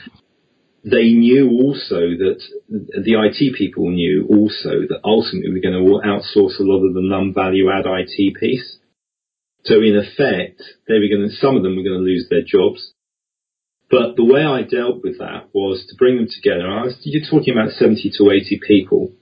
They 0.84 1.12
knew 1.12 1.50
also 1.50 1.96
that 1.96 2.42
the 2.68 3.16
IT 3.16 3.56
people 3.56 3.90
knew 3.90 4.26
also 4.28 4.84
that 4.88 5.00
ultimately 5.02 5.50
we're 5.50 5.64
going 5.64 5.80
to 5.80 6.06
outsource 6.06 6.60
a 6.60 6.62
lot 6.62 6.86
of 6.86 6.94
the 6.94 7.02
non-value 7.02 7.70
add 7.70 7.86
IT 7.86 8.36
piece. 8.38 8.78
So 9.64 9.76
in 9.80 9.96
effect, 9.96 10.62
they 10.86 11.00
were 11.00 11.08
going 11.08 11.28
to, 11.28 11.34
some 11.36 11.56
of 11.56 11.62
them 11.62 11.76
were 11.76 11.82
going 11.82 11.98
to 11.98 12.04
lose 12.04 12.26
their 12.28 12.44
jobs. 12.46 12.92
But 13.90 14.16
the 14.16 14.24
way 14.24 14.44
I 14.44 14.62
dealt 14.62 15.02
with 15.02 15.18
that 15.18 15.48
was 15.54 15.86
to 15.88 15.96
bring 15.96 16.16
them 16.16 16.28
together. 16.28 16.68
I 16.68 16.84
was, 16.84 16.98
you're 17.02 17.28
talking 17.28 17.54
about 17.56 17.72
70 17.72 18.12
to 18.18 18.30
80 18.30 18.60
people 18.66 19.12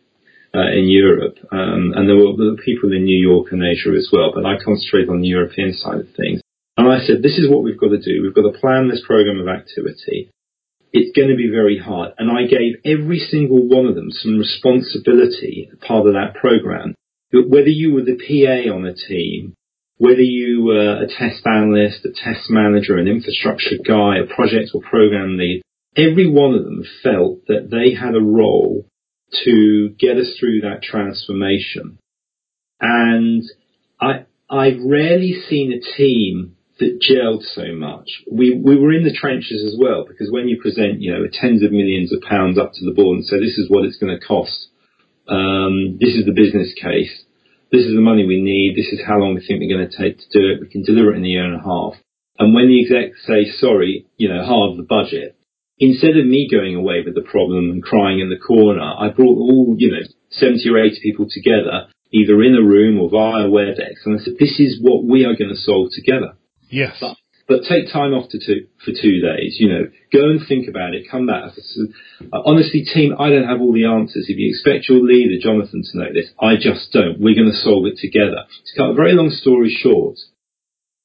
in 0.55 0.89
Europe, 0.89 1.39
um, 1.51 1.93
and 1.97 2.09
there 2.09 2.17
were, 2.17 2.37
there 2.37 2.53
were 2.53 2.65
people 2.65 2.93
in 2.93 3.05
New 3.05 3.17
York 3.17 3.53
and 3.53 3.63
Asia 3.65 3.91
as 3.97 4.11
well. 4.13 4.33
But 4.35 4.45
I 4.45 4.63
concentrated 4.63 5.09
on 5.09 5.21
the 5.21 5.29
European 5.29 5.73
side 5.73 6.01
of 6.01 6.13
things. 6.17 6.41
And 6.77 6.89
I 6.89 7.01
said, 7.05 7.23
this 7.23 7.39
is 7.39 7.49
what 7.49 7.63
we've 7.63 7.79
got 7.79 7.91
to 7.91 8.01
do. 8.01 8.23
We've 8.23 8.35
got 8.35 8.51
to 8.51 8.59
plan 8.59 8.89
this 8.89 9.03
program 9.07 9.41
of 9.41 9.49
activity. 9.49 10.31
It's 10.93 11.17
going 11.17 11.29
to 11.29 11.37
be 11.37 11.51
very 11.51 11.79
hard. 11.79 12.13
And 12.19 12.31
I 12.31 12.45
gave 12.45 12.81
every 12.85 13.19
single 13.19 13.67
one 13.67 13.87
of 13.87 13.95
them 13.95 14.11
some 14.11 14.39
responsibility 14.39 15.71
part 15.87 16.07
of 16.07 16.15
that 16.15 16.35
program. 16.41 16.95
Whether 17.33 17.69
you 17.69 17.95
were 17.95 18.03
the 18.03 18.17
PA 18.17 18.75
on 18.75 18.85
a 18.85 18.95
team, 18.95 19.55
whether 19.97 20.21
you 20.21 20.65
were 20.65 21.03
a 21.03 21.07
test 21.07 21.47
analyst, 21.47 22.05
a 22.05 22.13
test 22.13 22.51
manager, 22.51 22.99
an 22.99 23.09
infrastructure 23.09 23.77
guy, 23.87 24.19
a 24.19 24.35
project 24.35 24.71
or 24.75 24.83
program 24.83 25.39
lead, 25.39 25.63
every 25.97 26.29
one 26.29 26.55
of 26.55 26.65
them 26.65 26.85
felt 27.03 27.47
that 27.47 27.71
they 27.71 27.95
had 27.95 28.15
a 28.15 28.21
role 28.21 28.85
to 29.45 29.95
get 29.99 30.17
us 30.17 30.37
through 30.39 30.61
that 30.63 30.83
transformation. 30.83 31.99
And 32.81 33.43
I, 34.01 34.27
I've 34.51 34.81
rarely 34.85 35.33
seen 35.49 35.73
a 35.73 35.97
team 35.97 36.57
that 36.79 37.01
gelled 37.01 37.43
so 37.55 37.73
much. 37.75 38.09
We, 38.31 38.59
we 38.59 38.77
were 38.77 38.93
in 38.93 39.05
the 39.05 39.15
trenches 39.15 39.63
as 39.65 39.79
well 39.79 40.05
because 40.07 40.31
when 40.31 40.49
you 40.49 40.61
present, 40.61 41.01
you 41.01 41.13
know, 41.13 41.25
tens 41.33 41.63
of 41.63 41.71
millions 41.71 42.13
of 42.13 42.21
pounds 42.23 42.59
up 42.59 42.73
to 42.75 42.85
the 42.85 42.95
board 42.95 43.19
and 43.19 43.25
say 43.25 43.39
this 43.39 43.59
is 43.59 43.71
what 43.71 43.85
it's 43.85 43.99
going 43.99 44.19
to 44.19 44.27
cost, 44.27 44.69
um, 45.29 45.99
this 46.01 46.15
is 46.15 46.27
the 46.27 46.35
business 46.35 46.75
case, 46.75 47.25
this 47.71 47.87
is 47.87 47.95
the 47.95 48.03
money 48.03 48.27
we 48.27 48.43
need, 48.43 48.75
this 48.77 48.93
is 48.93 49.01
how 49.07 49.19
long 49.19 49.35
we 49.35 49.47
think 49.47 49.61
we're 49.61 49.75
going 49.75 49.89
to 49.89 49.97
take 49.97 50.19
to 50.19 50.29
do 50.33 50.51
it, 50.51 50.61
we 50.61 50.69
can 50.69 50.83
deliver 50.83 51.15
it 51.15 51.19
in 51.19 51.25
a 51.25 51.29
year 51.29 51.45
and 51.45 51.61
a 51.61 51.65
half. 51.65 51.95
And 52.39 52.55
when 52.55 52.69
the 52.69 52.83
execs 52.83 53.25
say, 53.27 53.47
sorry, 53.61 54.07
you 54.17 54.29
know, 54.29 54.45
halve 54.45 54.77
the 54.77 54.83
budget, 54.83 55.37
instead 55.79 56.17
of 56.17 56.27
me 56.27 56.49
going 56.51 56.77
away 56.77 57.03
with 57.05 57.15
the 57.15 57.29
problem 57.29 57.71
and 57.71 57.83
crying 57.83 58.21
in 58.21 58.31
the 58.31 58.39
corner, 58.39 58.83
I 58.83 59.09
brought 59.09 59.39
all, 59.39 59.75
you 59.79 59.91
know, 59.91 60.07
70 60.31 60.69
or 60.71 60.79
80 60.79 61.01
people 61.03 61.27
together, 61.29 61.89
either 62.13 62.43
in 62.43 62.55
a 62.55 62.63
room 62.63 63.01
or 63.01 63.11
via 63.11 63.49
WebEx, 63.49 64.05
and 64.05 64.19
I 64.19 64.25
said, 64.25 64.35
this 64.39 64.59
is 64.59 64.79
what 64.81 65.05
we 65.05 65.25
are 65.25 65.37
going 65.37 65.51
to 65.51 65.57
solve 65.57 65.89
together. 65.93 66.35
Yes. 66.71 66.97
But, 67.01 67.17
but 67.49 67.69
take 67.69 67.93
time 67.93 68.15
off 68.15 68.31
to 68.31 68.39
two, 68.39 68.69
for 68.85 68.93
two 68.93 69.21
days, 69.21 69.57
you 69.59 69.69
know, 69.69 69.85
go 70.13 70.31
and 70.31 70.41
think 70.47 70.69
about 70.69 70.95
it, 70.95 71.11
come 71.11 71.27
back. 71.27 71.53
Honestly, 72.33 72.85
team, 72.85 73.15
I 73.19 73.29
don't 73.29 73.49
have 73.49 73.61
all 73.61 73.73
the 73.73 73.85
answers. 73.85 74.27
If 74.29 74.39
you 74.39 74.49
expect 74.49 74.89
your 74.89 75.03
leader, 75.03 75.37
Jonathan, 75.41 75.83
to 75.85 75.99
know 75.99 76.13
this, 76.15 76.31
I 76.41 76.57
just 76.57 76.93
don't. 76.93 77.21
We're 77.21 77.37
going 77.37 77.51
to 77.51 77.65
solve 77.65 77.87
it 77.87 77.99
together. 77.99 78.47
To 78.49 78.77
cut 78.77 78.91
a 78.91 78.95
very 78.95 79.13
long 79.13 79.31
story 79.31 79.69
short, 79.69 80.17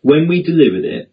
when 0.01 0.27
we 0.27 0.43
delivered 0.43 0.85
it, 0.85 1.11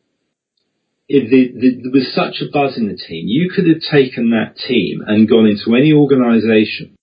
it, 1.08 1.30
the, 1.30 1.60
the, 1.60 1.82
there 1.82 1.92
was 1.92 2.14
such 2.14 2.40
a 2.40 2.50
buzz 2.50 2.76
in 2.76 2.88
the 2.88 2.96
team. 2.96 3.26
You 3.28 3.50
could 3.54 3.68
have 3.68 3.82
taken 3.90 4.30
that 4.30 4.56
team 4.56 5.02
and 5.06 5.28
gone 5.28 5.46
into 5.46 5.76
any 5.76 5.92
organisation 5.92 6.96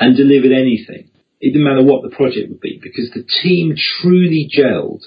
and 0.00 0.16
delivered 0.16 0.52
anything. 0.52 1.10
It 1.40 1.52
didn't 1.52 1.64
matter 1.64 1.82
what 1.82 2.02
the 2.02 2.14
project 2.14 2.50
would 2.50 2.60
be 2.60 2.80
because 2.82 3.10
the 3.10 3.26
team 3.42 3.74
truly 4.00 4.48
gelled. 4.50 5.02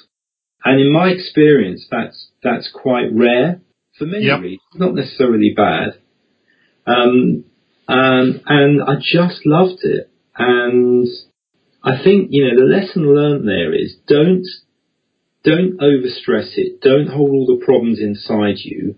And 0.64 0.82
in 0.82 0.92
my 0.92 1.10
experience, 1.10 1.86
that's 1.92 2.30
that's 2.44 2.70
quite 2.74 3.14
rare 3.14 3.62
for 3.98 4.06
many 4.06 4.26
yep. 4.26 4.42
reasons, 4.42 4.62
not 4.74 4.96
necessarily 4.96 5.54
bad. 5.56 6.00
Um, 6.88 7.46
and 7.88 8.42
and 8.46 8.82
I 8.82 8.96
just 9.00 9.46
loved 9.46 9.84
it. 9.84 10.12
And 10.38 11.08
I 11.84 12.04
think 12.04 12.30
you 12.32 12.46
know 12.46 12.56
the 12.60 12.76
lesson 12.76 13.16
learned 13.16 13.48
there 13.48 13.74
is 13.74 13.96
don't 14.08 14.46
don't 15.46 15.78
overstress 15.80 16.58
it. 16.58 16.82
Don't 16.82 17.08
hold 17.08 17.30
all 17.30 17.46
the 17.46 17.64
problems 17.64 18.00
inside 18.00 18.58
you. 18.58 18.96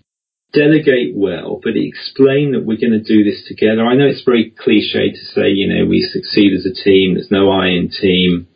Delegate 0.53 1.13
well, 1.13 1.59
but 1.61 1.73
explain 1.75 2.53
that 2.53 2.65
we're 2.65 2.79
going 2.79 2.95
to 2.95 3.03
do 3.03 3.23
this 3.25 3.43
together. 3.47 3.85
I 3.85 3.95
know 3.95 4.07
it's 4.07 4.23
very 4.23 4.55
cliche 4.57 5.11
to 5.11 5.25
say, 5.35 5.51
you 5.51 5.67
know, 5.67 5.85
we 5.85 6.01
succeed 6.01 6.53
as 6.55 6.65
a 6.65 6.73
team. 6.73 7.15
There's 7.15 7.29
no 7.29 7.51
I 7.51 7.67
in 7.67 7.89
team. 7.89 8.47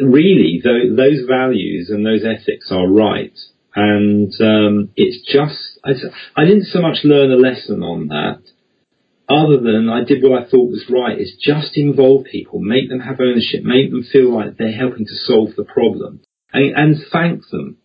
Really, 0.00 0.62
though, 0.64 0.96
those 0.96 1.28
values 1.28 1.90
and 1.90 2.04
those 2.04 2.24
ethics 2.24 2.72
are 2.72 2.88
right. 2.88 3.36
And 3.76 4.32
um, 4.40 4.88
it's 4.96 5.20
just, 5.30 5.78
I, 5.84 5.92
I 6.34 6.44
didn't 6.44 6.72
so 6.72 6.80
much 6.80 7.04
learn 7.04 7.30
a 7.30 7.36
lesson 7.36 7.82
on 7.82 8.08
that 8.08 8.40
other 9.28 9.60
than 9.60 9.88
I 9.88 10.04
did 10.04 10.22
what 10.22 10.42
I 10.42 10.48
thought 10.48 10.70
was 10.70 10.84
right, 10.90 11.18
is 11.18 11.36
just 11.40 11.76
involve 11.76 12.24
people, 12.24 12.58
make 12.58 12.88
them 12.88 13.00
have 13.00 13.20
ownership, 13.20 13.62
make 13.62 13.90
them 13.90 14.04
feel 14.10 14.34
like 14.34 14.56
they're 14.56 14.72
helping 14.72 15.06
to 15.06 15.14
solve 15.14 15.50
the 15.56 15.64
problem 15.64 16.20
and, 16.52 16.76
and 16.76 16.96
thank 17.12 17.42
them. 17.50 17.78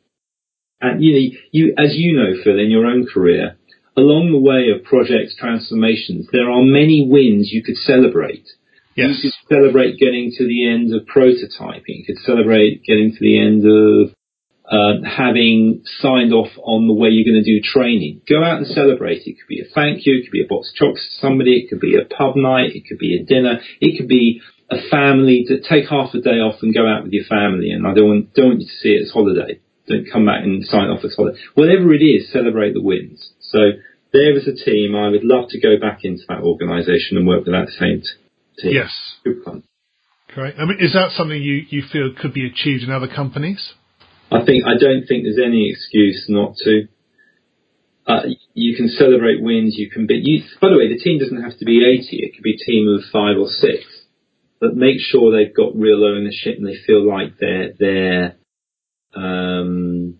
And 0.79 1.03
you 1.03 1.13
know, 1.13 1.37
you, 1.51 1.75
as 1.77 1.95
you 1.95 2.15
know, 2.17 2.43
Phil, 2.43 2.59
in 2.59 2.69
your 2.69 2.85
own 2.85 3.07
career, 3.11 3.57
along 3.97 4.31
the 4.31 4.39
way 4.39 4.69
of 4.69 4.85
projects, 4.85 5.35
transformations, 5.35 6.27
there 6.31 6.49
are 6.49 6.61
many 6.61 7.07
wins 7.09 7.49
you 7.51 7.63
could 7.63 7.77
celebrate. 7.77 8.45
Yes. 8.95 9.19
You 9.21 9.31
could 9.31 9.57
celebrate 9.57 9.99
getting 9.99 10.31
to 10.37 10.45
the 10.45 10.69
end 10.69 10.93
of 10.93 11.07
prototyping. 11.07 12.01
You 12.01 12.05
could 12.05 12.19
celebrate 12.19 12.83
getting 12.83 13.11
to 13.11 13.19
the 13.19 13.39
end 13.39 13.65
of 13.65 14.13
uh, 14.69 15.07
having 15.07 15.81
signed 16.01 16.33
off 16.33 16.51
on 16.61 16.87
the 16.87 16.93
way 16.93 17.09
you're 17.09 17.25
going 17.25 17.41
to 17.41 17.45
do 17.45 17.61
training. 17.63 18.21
Go 18.27 18.43
out 18.43 18.57
and 18.57 18.67
celebrate. 18.67 19.25
It 19.25 19.37
could 19.39 19.47
be 19.47 19.61
a 19.61 19.73
thank 19.73 20.05
you. 20.05 20.17
It 20.17 20.25
could 20.25 20.31
be 20.31 20.43
a 20.43 20.49
box 20.49 20.69
of 20.69 20.75
chocolates 20.75 21.07
to 21.07 21.21
somebody. 21.21 21.63
It 21.63 21.69
could 21.69 21.79
be 21.79 21.95
a 21.95 22.05
pub 22.05 22.35
night. 22.35 22.75
It 22.75 22.83
could 22.87 22.99
be 22.99 23.17
a 23.17 23.23
dinner. 23.23 23.61
It 23.79 23.97
could 23.97 24.09
be 24.09 24.41
a 24.69 24.77
family 24.89 25.45
to 25.47 25.61
take 25.61 25.87
half 25.89 26.13
a 26.13 26.19
day 26.19 26.43
off 26.43 26.61
and 26.61 26.73
go 26.73 26.87
out 26.87 27.03
with 27.03 27.13
your 27.13 27.25
family. 27.25 27.71
And 27.71 27.87
I 27.87 27.93
don't 27.93 28.07
want, 28.07 28.33
don't 28.33 28.47
want 28.47 28.61
you 28.61 28.67
to 28.67 28.79
see 28.81 28.89
it 28.89 29.03
as 29.03 29.11
holiday. 29.11 29.59
Don't 29.87 30.11
come 30.11 30.25
back 30.25 30.43
and 30.43 30.65
sign 30.65 30.89
off 30.89 31.05
as 31.05 31.15
holiday. 31.15 31.39
Whatever 31.55 31.93
it 31.93 32.03
is, 32.03 32.31
celebrate 32.31 32.73
the 32.73 32.81
wins. 32.81 33.31
So 33.39 33.59
there 34.11 34.35
is 34.35 34.47
a 34.47 34.53
team. 34.53 34.95
I 34.95 35.07
would 35.09 35.23
love 35.23 35.49
to 35.49 35.61
go 35.61 35.79
back 35.79 36.03
into 36.03 36.23
that 36.27 36.43
organisation 36.43 37.15
and 37.17 37.25
work 37.25 37.45
with 37.45 37.55
that 37.55 37.69
same 37.79 38.03
team. 38.59 38.73
Yes. 38.73 38.91
Good 39.23 39.43
fun. 39.45 39.63
Great. 40.33 40.55
I 40.59 40.65
mean, 40.65 40.79
is 40.81 40.93
that 40.93 41.11
something 41.15 41.41
you, 41.41 41.63
you 41.69 41.83
feel 41.91 42.11
could 42.19 42.33
be 42.33 42.45
achieved 42.45 42.83
in 42.83 42.91
other 42.91 43.07
companies? 43.07 43.73
I 44.29 44.43
think 44.43 44.65
I 44.65 44.75
don't 44.75 45.07
think 45.07 45.23
there's 45.23 45.39
any 45.39 45.71
excuse 45.71 46.25
not 46.27 46.57
to. 46.57 46.87
Uh, 48.05 48.23
you 48.53 48.75
can 48.75 48.89
celebrate 48.89 49.41
wins. 49.41 49.75
You 49.77 49.89
can 49.89 50.05
be. 50.05 50.19
You, 50.21 50.43
by 50.59 50.67
the 50.69 50.77
way, 50.77 50.91
the 50.91 50.99
team 50.99 51.19
doesn't 51.19 51.41
have 51.41 51.57
to 51.59 51.65
be 51.65 51.79
80. 51.79 52.07
It 52.11 52.35
could 52.35 52.43
be 52.43 52.55
a 52.55 52.65
team 52.65 52.87
of 52.89 53.07
five 53.11 53.37
or 53.39 53.47
six 53.47 53.96
but 54.59 54.75
make 54.75 54.97
sure 54.99 55.31
they've 55.31 55.55
got 55.55 55.75
real 55.75 56.03
ownership 56.03 56.57
and 56.57 56.67
they 56.67 56.77
feel 56.85 57.07
like 57.07 57.37
they're 57.39 57.73
they're 57.79 58.35
um, 59.15 60.19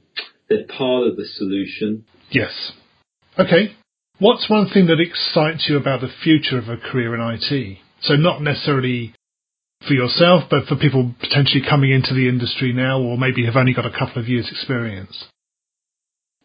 they're 0.50 0.66
part 0.66 1.08
of 1.08 1.16
the 1.16 1.26
solution. 1.26 2.06
Yes. 2.30 2.72
Okay. 3.38 3.76
What's 4.20 4.50
one 4.50 4.70
thing 4.70 4.88
that 4.88 5.00
excites 5.00 5.68
you 5.70 5.78
about 5.78 6.02
the 6.02 6.10
future 6.24 6.58
of 6.58 6.70
a 6.70 6.78
career 6.78 7.14
in 7.14 7.22
IT? 7.22 7.78
So 8.02 8.16
not 8.16 8.42
necessarily 8.42 9.14
for 9.86 9.94
yourself, 9.94 10.44
but 10.50 10.66
for 10.66 10.76
people 10.76 11.14
potentially 11.20 11.64
coming 11.68 11.92
into 11.92 12.14
the 12.14 12.28
industry 12.28 12.74
now 12.74 13.00
or 13.00 13.18
maybe 13.18 13.46
have 13.46 13.56
only 13.56 13.74
got 13.74 13.86
a 13.86 13.92
couple 13.92 14.22
of 14.22 14.28
years 14.28 14.48
experience? 14.50 15.26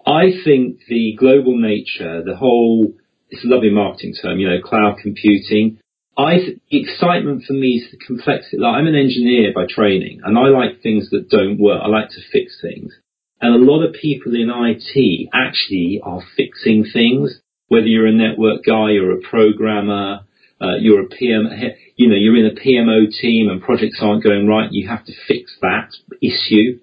I 0.04 0.32
think 0.44 0.80
the 0.88 1.16
global 1.18 1.56
nature, 1.58 2.22
the 2.24 2.36
whole, 2.36 2.92
it's 3.30 3.44
a 3.44 3.48
lovely 3.48 3.70
marketing 3.70 4.14
term, 4.20 4.38
you 4.38 4.48
know, 4.48 4.60
cloud 4.60 4.96
computing. 5.00 5.78
I, 6.16 6.36
the 6.70 6.82
excitement 6.82 7.44
for 7.46 7.54
me 7.54 7.82
is 7.82 7.90
the 7.90 7.96
complexity. 7.96 8.58
Like 8.58 8.74
I'm 8.74 8.86
an 8.86 8.94
engineer 8.94 9.52
by 9.54 9.64
training 9.68 10.20
and 10.24 10.38
I 10.38 10.48
like 10.48 10.82
things 10.82 11.10
that 11.10 11.30
don't 11.30 11.58
work. 11.58 11.80
I 11.82 11.88
like 11.88 12.10
to 12.10 12.20
fix 12.32 12.58
things. 12.60 12.92
And 13.40 13.54
a 13.54 13.72
lot 13.72 13.82
of 13.82 13.94
people 13.94 14.34
in 14.34 14.50
IT 14.50 15.28
actually 15.32 16.00
are 16.02 16.22
fixing 16.36 16.84
things, 16.92 17.40
whether 17.68 17.86
you're 17.86 18.06
a 18.06 18.12
network 18.12 18.64
guy 18.64 19.00
or 19.00 19.12
a 19.12 19.20
programmer, 19.20 20.20
uh, 20.60 20.76
you're 20.80 21.02
a 21.02 21.08
PM, 21.08 21.48
you 21.96 22.08
know, 22.08 22.14
you're 22.14 22.36
in 22.36 22.46
a 22.46 22.60
PMO 22.60 23.10
team 23.10 23.48
and 23.48 23.60
projects 23.62 23.98
aren't 24.00 24.22
going 24.22 24.46
right. 24.46 24.68
You 24.70 24.88
have 24.88 25.04
to 25.06 25.12
fix 25.26 25.56
that 25.60 25.88
issue. 26.22 26.78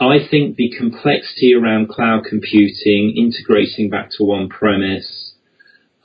I 0.00 0.26
think 0.28 0.56
the 0.56 0.72
complexity 0.76 1.54
around 1.54 1.90
cloud 1.90 2.24
computing, 2.28 3.14
integrating 3.16 3.90
back 3.90 4.10
to 4.18 4.24
on 4.24 4.48
premise, 4.48 5.34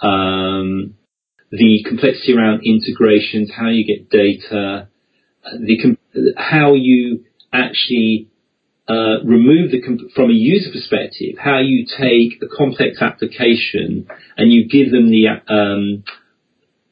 um, 0.02 0.97
the 1.52 1.84
complexity 1.88 2.34
around 2.36 2.62
integrations, 2.66 3.52
how 3.56 3.70
you 3.70 3.86
get 3.86 4.10
data, 4.10 4.90
the 5.44 5.98
how 6.36 6.74
you 6.74 7.26
actually 7.54 8.30
uh, 8.88 9.24
remove 9.24 9.72
the 9.72 9.82
from 10.16 10.30
a 10.30 10.34
user 10.34 10.72
perspective, 10.72 11.36
how 11.38 11.60
you 11.60 11.86
take 11.86 12.42
a 12.42 12.48
complex 12.48 13.02
application 13.02 14.08
and 14.38 14.52
you 14.52 14.68
give 14.68 14.92
them 14.92 15.10
the 15.10 15.28
um, 15.48 16.04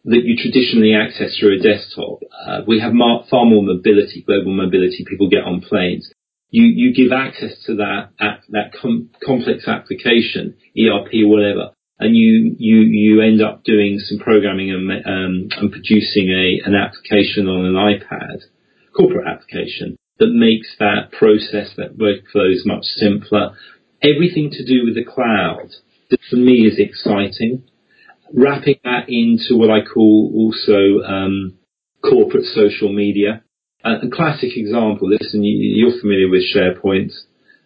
that 0.06 0.24
you 0.24 0.36
traditionally 0.38 0.94
access 0.94 1.38
through 1.38 1.60
a 1.60 1.64
desktop. 1.64 2.20
Uh, 2.46 2.62
we 2.68 2.80
have 2.80 2.94
mar- 2.94 3.26
far 3.30 3.46
more 3.46 3.64
mobility, 3.64 4.24
global 4.26 4.54
mobility. 4.54 5.04
People 5.08 5.30
get 5.30 5.44
on 5.44 5.62
planes. 5.62 6.12
You 6.50 6.64
you 6.64 6.94
give 6.94 7.12
access 7.12 7.54
to 7.66 7.76
that 7.76 8.10
that 8.20 8.74
com- 8.82 9.10
complex 9.26 9.68
application, 9.68 10.56
ERP, 10.78 11.12
whatever, 11.24 11.72
and 12.00 12.16
you 12.16 12.56
you 12.58 12.78
you 12.82 13.22
end 13.22 13.42
up 13.42 13.64
doing 13.64 14.00
some 14.00 14.20
programming 14.20 14.72
and 14.72 14.92
um, 14.92 15.50
and 15.58 15.72
producing 15.72 16.30
a 16.30 16.68
an 16.68 16.76
application 16.76 17.48
on 17.48 17.66
an 17.66 17.76
iPad, 17.76 18.42
corporate 18.96 19.28
application 19.28 19.98
that 20.20 20.32
makes 20.32 20.76
that 20.80 21.12
process 21.12 21.74
that 21.78 21.98
workflows 21.98 22.66
much 22.66 22.86
simpler. 22.86 23.56
Everything 24.02 24.50
to 24.52 24.66
do 24.66 24.86
with 24.86 24.96
the 24.96 25.04
cloud, 25.04 25.70
for 26.30 26.36
me, 26.36 26.68
is 26.68 26.80
exciting 26.80 27.64
wrapping 28.34 28.76
that 28.84 29.06
into 29.08 29.58
what 29.58 29.70
I 29.70 29.84
call 29.86 30.32
also 30.36 31.04
um, 31.06 31.58
corporate 32.04 32.46
social 32.46 32.92
media. 32.92 33.44
A 33.84 34.10
classic 34.12 34.58
example, 34.58 35.10
listen, 35.10 35.44
you, 35.44 35.88
are 35.88 36.00
familiar 36.00 36.28
with 36.28 36.42
SharePoint 36.56 37.12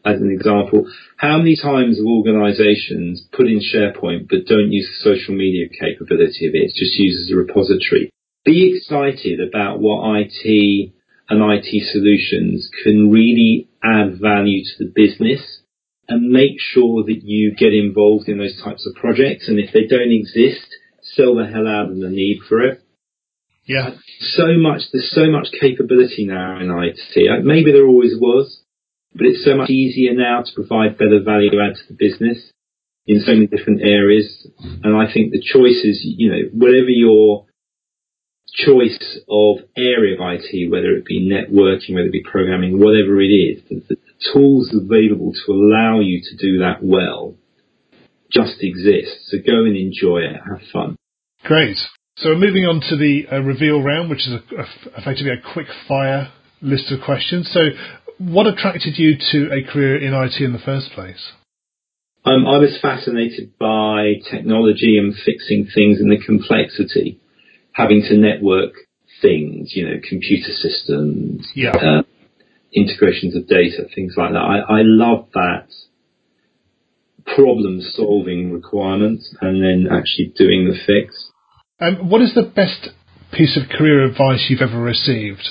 as 0.05 0.21
an 0.21 0.31
example. 0.31 0.85
How 1.17 1.37
many 1.37 1.55
times 1.55 1.97
have 1.97 2.05
organizations 2.05 3.25
put 3.31 3.47
in 3.47 3.59
SharePoint 3.59 4.29
but 4.29 4.45
don't 4.47 4.71
use 4.71 4.87
the 4.87 5.11
social 5.11 5.35
media 5.35 5.67
capability 5.69 6.47
of 6.47 6.55
it? 6.55 6.71
It 6.71 6.75
just 6.75 6.95
uses 6.95 7.31
a 7.31 7.35
repository. 7.35 8.11
Be 8.45 8.75
excited 8.75 9.39
about 9.41 9.79
what 9.79 10.19
IT 10.19 10.93
and 11.29 11.41
IT 11.53 11.83
solutions 11.91 12.69
can 12.83 13.11
really 13.11 13.69
add 13.83 14.19
value 14.19 14.63
to 14.63 14.83
the 14.83 14.91
business 14.95 15.61
and 16.07 16.31
make 16.31 16.57
sure 16.57 17.03
that 17.03 17.21
you 17.23 17.53
get 17.55 17.73
involved 17.73 18.27
in 18.27 18.39
those 18.39 18.59
types 18.63 18.87
of 18.87 18.95
projects. 18.95 19.47
And 19.47 19.59
if 19.59 19.71
they 19.73 19.85
don't 19.85 20.11
exist, 20.11 20.65
sell 21.03 21.35
the 21.35 21.45
hell 21.45 21.67
out 21.67 21.91
of 21.91 21.99
the 21.99 22.09
need 22.09 22.39
for 22.47 22.61
it. 22.61 22.81
Yeah. 23.65 23.91
So 24.19 24.57
much, 24.57 24.81
there's 24.91 25.11
so 25.13 25.29
much 25.29 25.49
capability 25.61 26.25
now 26.25 26.59
in 26.59 26.71
IT. 26.71 27.45
Maybe 27.45 27.71
there 27.71 27.85
always 27.85 28.15
was, 28.19 28.63
but 29.13 29.25
it's 29.25 29.43
so 29.43 29.55
much 29.55 29.69
easier 29.69 30.13
now 30.13 30.41
to 30.41 30.51
provide 30.53 30.97
better 30.97 31.21
value 31.23 31.49
add 31.59 31.75
to 31.75 31.93
the 31.93 31.97
business 31.97 32.51
in 33.05 33.21
so 33.21 33.33
many 33.33 33.47
different 33.47 33.81
areas. 33.81 34.47
And 34.83 34.95
I 34.95 35.11
think 35.11 35.31
the 35.31 35.41
choice 35.41 35.83
is, 35.83 36.01
you 36.03 36.29
know, 36.29 36.41
whatever 36.53 36.89
your 36.89 37.45
choice 38.53 39.19
of 39.29 39.57
area 39.77 40.15
of 40.15 40.21
IT, 40.21 40.71
whether 40.71 40.91
it 40.95 41.05
be 41.05 41.27
networking, 41.27 41.95
whether 41.95 42.07
it 42.07 42.11
be 42.11 42.23
programming, 42.23 42.79
whatever 42.79 43.19
it 43.21 43.29
is, 43.29 43.61
the, 43.69 43.81
the 43.89 43.97
tools 44.33 44.73
available 44.73 45.33
to 45.33 45.51
allow 45.51 45.99
you 45.99 46.21
to 46.21 46.37
do 46.37 46.59
that 46.59 46.83
well 46.83 47.35
just 48.31 48.57
exist. 48.61 49.29
So 49.29 49.37
go 49.45 49.65
and 49.65 49.75
enjoy 49.75 50.19
it, 50.19 50.35
have 50.35 50.61
fun. 50.71 50.95
Great. 51.43 51.77
So 52.17 52.35
moving 52.35 52.65
on 52.65 52.81
to 52.89 52.97
the 52.97 53.25
uh, 53.31 53.39
reveal 53.41 53.81
round, 53.81 54.09
which 54.09 54.27
is 54.27 54.33
a, 54.33 54.55
a, 54.55 54.99
effectively 54.99 55.31
a 55.31 55.53
quick 55.53 55.67
fire 55.87 56.31
list 56.61 56.91
of 56.91 57.01
questions. 57.01 57.49
So 57.51 57.59
what 58.19 58.47
attracted 58.47 58.97
you 58.97 59.15
to 59.31 59.49
a 59.51 59.63
career 59.71 59.97
in 59.97 60.13
IT 60.13 60.41
in 60.43 60.53
the 60.53 60.59
first 60.59 60.91
place? 60.91 61.31
Um, 62.25 62.45
I 62.45 62.57
was 62.57 62.77
fascinated 62.81 63.57
by 63.57 64.15
technology 64.29 64.97
and 64.97 65.15
fixing 65.15 65.67
things 65.73 65.99
and 65.99 66.11
the 66.11 66.21
complexity, 66.23 67.19
having 67.71 68.01
to 68.09 68.17
network 68.17 68.73
things, 69.21 69.71
you 69.73 69.87
know, 69.87 69.95
computer 70.07 70.51
systems, 70.51 71.47
yeah. 71.55 71.71
Uh, 71.71 72.03
integrations 72.73 73.35
of 73.35 73.47
data, 73.47 73.87
things 73.95 74.13
like 74.15 74.31
that. 74.31 74.37
I, 74.37 74.79
I 74.79 74.81
love 74.83 75.27
that 75.33 75.69
problem 77.25 77.81
solving 77.81 78.51
requirements 78.51 79.33
and 79.41 79.63
then 79.63 79.87
actually 79.91 80.33
doing 80.35 80.67
the 80.67 80.77
fix. 80.85 81.31
Um, 81.79 82.09
what 82.09 82.21
is 82.21 82.35
the 82.35 82.43
best 82.43 82.89
piece 83.31 83.57
of 83.57 83.69
career 83.69 84.05
advice 84.05 84.47
you've 84.49 84.61
ever 84.61 84.79
received? 84.79 85.49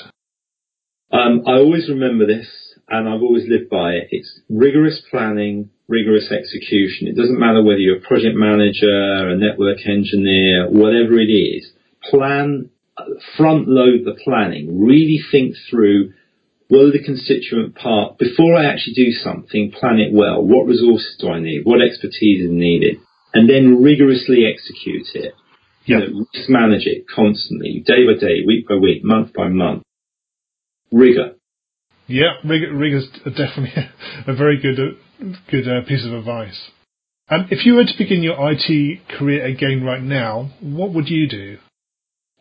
Um, 1.11 1.43
I 1.47 1.53
always 1.53 1.89
remember 1.89 2.25
this 2.27 2.47
and 2.87 3.07
I've 3.07 3.21
always 3.21 3.45
lived 3.47 3.69
by 3.69 3.91
it. 3.91 4.07
It's 4.11 4.39
rigorous 4.49 5.01
planning, 5.09 5.69
rigorous 5.87 6.31
execution. 6.31 7.07
It 7.07 7.15
doesn't 7.15 7.39
matter 7.39 7.63
whether 7.63 7.79
you're 7.79 7.97
a 7.97 8.07
project 8.07 8.35
manager, 8.35 9.29
a 9.29 9.37
network 9.37 9.77
engineer, 9.85 10.69
whatever 10.69 11.19
it 11.19 11.31
is. 11.31 11.69
Plan, 12.09 12.69
front 13.37 13.67
load 13.67 14.05
the 14.05 14.17
planning. 14.23 14.81
Really 14.85 15.19
think 15.31 15.55
through 15.69 16.13
what 16.67 16.85
are 16.85 16.91
the 16.91 17.03
constituent 17.03 17.75
parts? 17.75 18.17
Before 18.19 18.55
I 18.55 18.65
actually 18.65 18.93
do 18.93 19.11
something, 19.11 19.71
plan 19.71 19.97
it 19.97 20.13
well. 20.13 20.43
What 20.43 20.67
resources 20.67 21.15
do 21.19 21.29
I 21.29 21.39
need? 21.39 21.61
What 21.63 21.81
expertise 21.81 22.45
is 22.45 22.51
needed? 22.51 22.97
And 23.33 23.49
then 23.49 23.81
rigorously 23.81 24.45
execute 24.45 25.07
it. 25.15 25.33
Yeah. 25.85 25.97
You 25.97 26.13
know, 26.13 26.25
risk 26.33 26.49
manage 26.49 26.85
it 26.85 27.05
constantly, 27.07 27.83
day 27.85 28.05
by 28.05 28.19
day, 28.19 28.45
week 28.45 28.67
by 28.67 28.75
week, 28.75 29.03
month 29.03 29.33
by 29.33 29.47
month. 29.47 29.83
Rigor. 30.91 31.35
Yeah, 32.07 32.33
rigor, 32.43 32.73
rigor's 32.73 33.07
definitely 33.23 33.73
a 34.27 34.33
very 34.35 34.59
good, 34.59 34.79
uh, 34.79 35.37
good 35.51 35.67
uh, 35.67 35.85
piece 35.87 36.05
of 36.05 36.13
advice. 36.13 36.71
Um, 37.29 37.47
if 37.51 37.65
you 37.65 37.75
were 37.75 37.83
to 37.83 37.97
begin 37.97 38.23
your 38.23 38.37
IT 38.51 39.07
career 39.07 39.45
again 39.45 39.83
right 39.83 40.01
now, 40.01 40.49
what 40.61 40.93
would 40.93 41.07
you 41.07 41.27
do? 41.29 41.59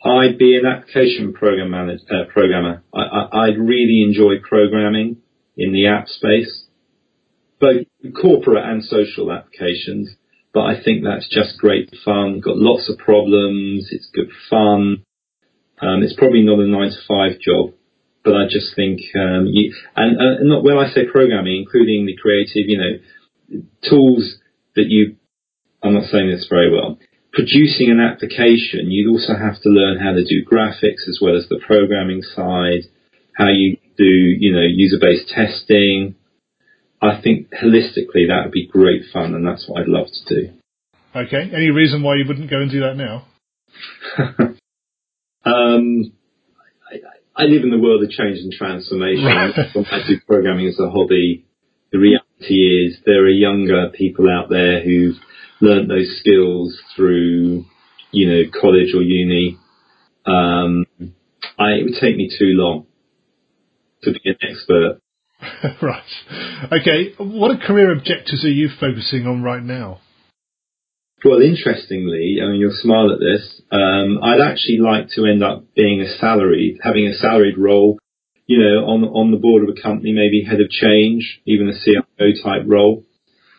I'd 0.03 0.39
be 0.39 0.57
an 0.57 0.65
application 0.65 1.35
program 1.35 1.71
manager, 1.71 2.05
uh, 2.11 2.33
programmer. 2.33 2.83
I, 2.95 3.49
would 3.49 3.59
really 3.59 4.03
enjoy 4.07 4.35
programming 4.49 5.19
in 5.57 5.73
the 5.73 5.89
app 5.89 6.09
space, 6.09 6.67
both 7.61 7.85
corporate 8.19 8.65
and 8.65 8.83
social 8.85 9.33
applications. 9.33 10.15
But 10.55 10.61
I 10.63 10.83
think 10.83 11.05
that's 11.05 11.29
just 11.29 11.59
great 11.59 11.93
fun. 12.05 12.41
Got 12.41 12.57
lots 12.57 12.89
of 12.89 12.97
problems. 12.99 13.89
It's 13.91 14.09
good 14.15 14.31
fun. 14.49 15.05
Um, 15.81 16.03
it's 16.03 16.17
probably 16.17 16.43
not 16.43 16.61
a 16.61 16.67
nine 16.67 16.91
to 16.91 16.97
five 17.07 17.39
job, 17.41 17.75
but 18.25 18.35
I 18.35 18.45
just 18.49 18.75
think, 18.75 19.01
um, 19.15 19.47
you, 19.51 19.75
and, 19.97 20.17
uh, 20.19 20.43
not 20.43 20.65
when 20.65 20.79
I 20.79 20.91
say 20.91 21.07
programming, 21.07 21.65
including 21.65 22.07
the 22.07 22.17
creative, 22.17 22.69
you 22.69 22.79
know, 22.79 23.63
tools 23.89 24.37
that 24.77 24.87
you, 24.89 25.17
I'm 25.83 25.95
not 25.95 26.11
saying 26.11 26.31
this 26.31 26.47
very 26.49 26.71
well, 26.71 26.99
producing 27.33 27.91
an 27.91 28.01
application, 28.01 28.91
you'd 28.91 29.11
also 29.11 29.35
have 29.35 29.61
to 29.63 29.69
learn 29.69 29.99
how 29.99 30.13
to 30.13 30.25
do 30.25 30.45
graphics 30.45 31.09
as 31.09 31.19
well 31.21 31.37
as 31.37 31.49
the 31.49 31.61
programming 31.65 32.23
side, 32.23 32.91
how 33.35 33.49
you 33.49 33.77
do, 33.97 34.05
you 34.05 34.53
know, 34.53 34.63
user-based 34.63 35.29
testing. 35.29 36.17
I 37.01 37.21
think 37.23 37.51
holistically 37.51 38.27
that 38.29 38.43
would 38.45 38.53
be 38.53 38.67
great 38.67 39.03
fun 39.13 39.35
and 39.35 39.47
that's 39.47 39.69
what 39.69 39.83
I'd 39.83 39.89
love 39.89 40.07
to 40.07 40.35
do. 40.35 40.53
Okay. 41.15 41.51
Any 41.55 41.71
reason 41.71 42.03
why 42.03 42.17
you 42.17 42.25
wouldn't 42.27 42.51
go 42.51 42.61
and 42.61 42.71
do 42.71 42.81
that 42.81 42.97
now? 42.97 43.27
um, 45.45 46.13
I, 47.39 47.45
live 47.45 47.63
in 47.63 47.71
the 47.71 47.79
world 47.79 48.03
of 48.03 48.11
change 48.11 48.39
and 48.39 48.53
transformation. 48.53 49.27
I 49.27 50.01
do 50.07 50.21
programming 50.27 50.67
as 50.67 50.79
a 50.79 50.91
hobby. 50.91 51.47
The 51.93 51.99
reality 51.99 52.87
is 52.87 52.99
there 53.07 53.23
are 53.23 53.31
younger 53.31 53.91
people 53.95 54.27
out 54.29 54.51
there 54.51 54.83
who've 54.83 55.17
learnt 55.61 55.89
those 55.89 56.19
skills 56.21 56.79
through, 56.97 57.65
you 58.11 58.29
know, 58.29 58.43
college 58.61 58.95
or 58.95 59.03
uni. 59.03 59.57
Um, 60.27 60.85
I, 61.59 61.79
it 61.79 61.85
would 61.85 62.01
take 62.01 62.17
me 62.17 62.29
too 62.29 62.53
long 62.55 62.87
to 64.03 64.13
be 64.13 64.21
an 64.25 64.37
expert. 64.43 65.01
right. 65.83 66.73
Okay. 66.81 67.15
What 67.19 67.61
career 67.61 67.93
objectives 67.93 68.45
are 68.45 68.51
you 68.51 68.69
focusing 68.81 69.27
on 69.27 69.43
right 69.43 69.63
now? 69.63 70.01
Well, 71.25 71.43
interestingly, 71.43 72.39
I 72.41 72.47
mean, 72.47 72.61
you'll 72.61 72.79
smile 72.81 73.11
at 73.13 73.19
this. 73.19 73.61
Um, 73.73 74.23
I'd 74.23 74.41
actually 74.41 74.79
like 74.79 75.09
to 75.17 75.27
end 75.27 75.43
up 75.43 75.65
being 75.75 76.01
a 76.01 76.17
salaried, 76.19 76.79
having 76.83 77.07
a 77.07 77.15
salaried 77.15 77.59
role, 77.59 77.99
you 78.47 78.59
know, 78.59 78.87
on 78.87 79.03
on 79.05 79.31
the 79.33 79.37
board 79.37 79.63
of 79.65 79.69
a 79.69 79.81
company, 79.81 80.13
maybe 80.13 80.45
head 80.45 80.61
of 80.61 80.71
change, 80.71 81.41
even 81.45 81.69
a 81.69 81.75
CIO 81.75 82.33
type 82.43 82.63
role. 82.67 83.05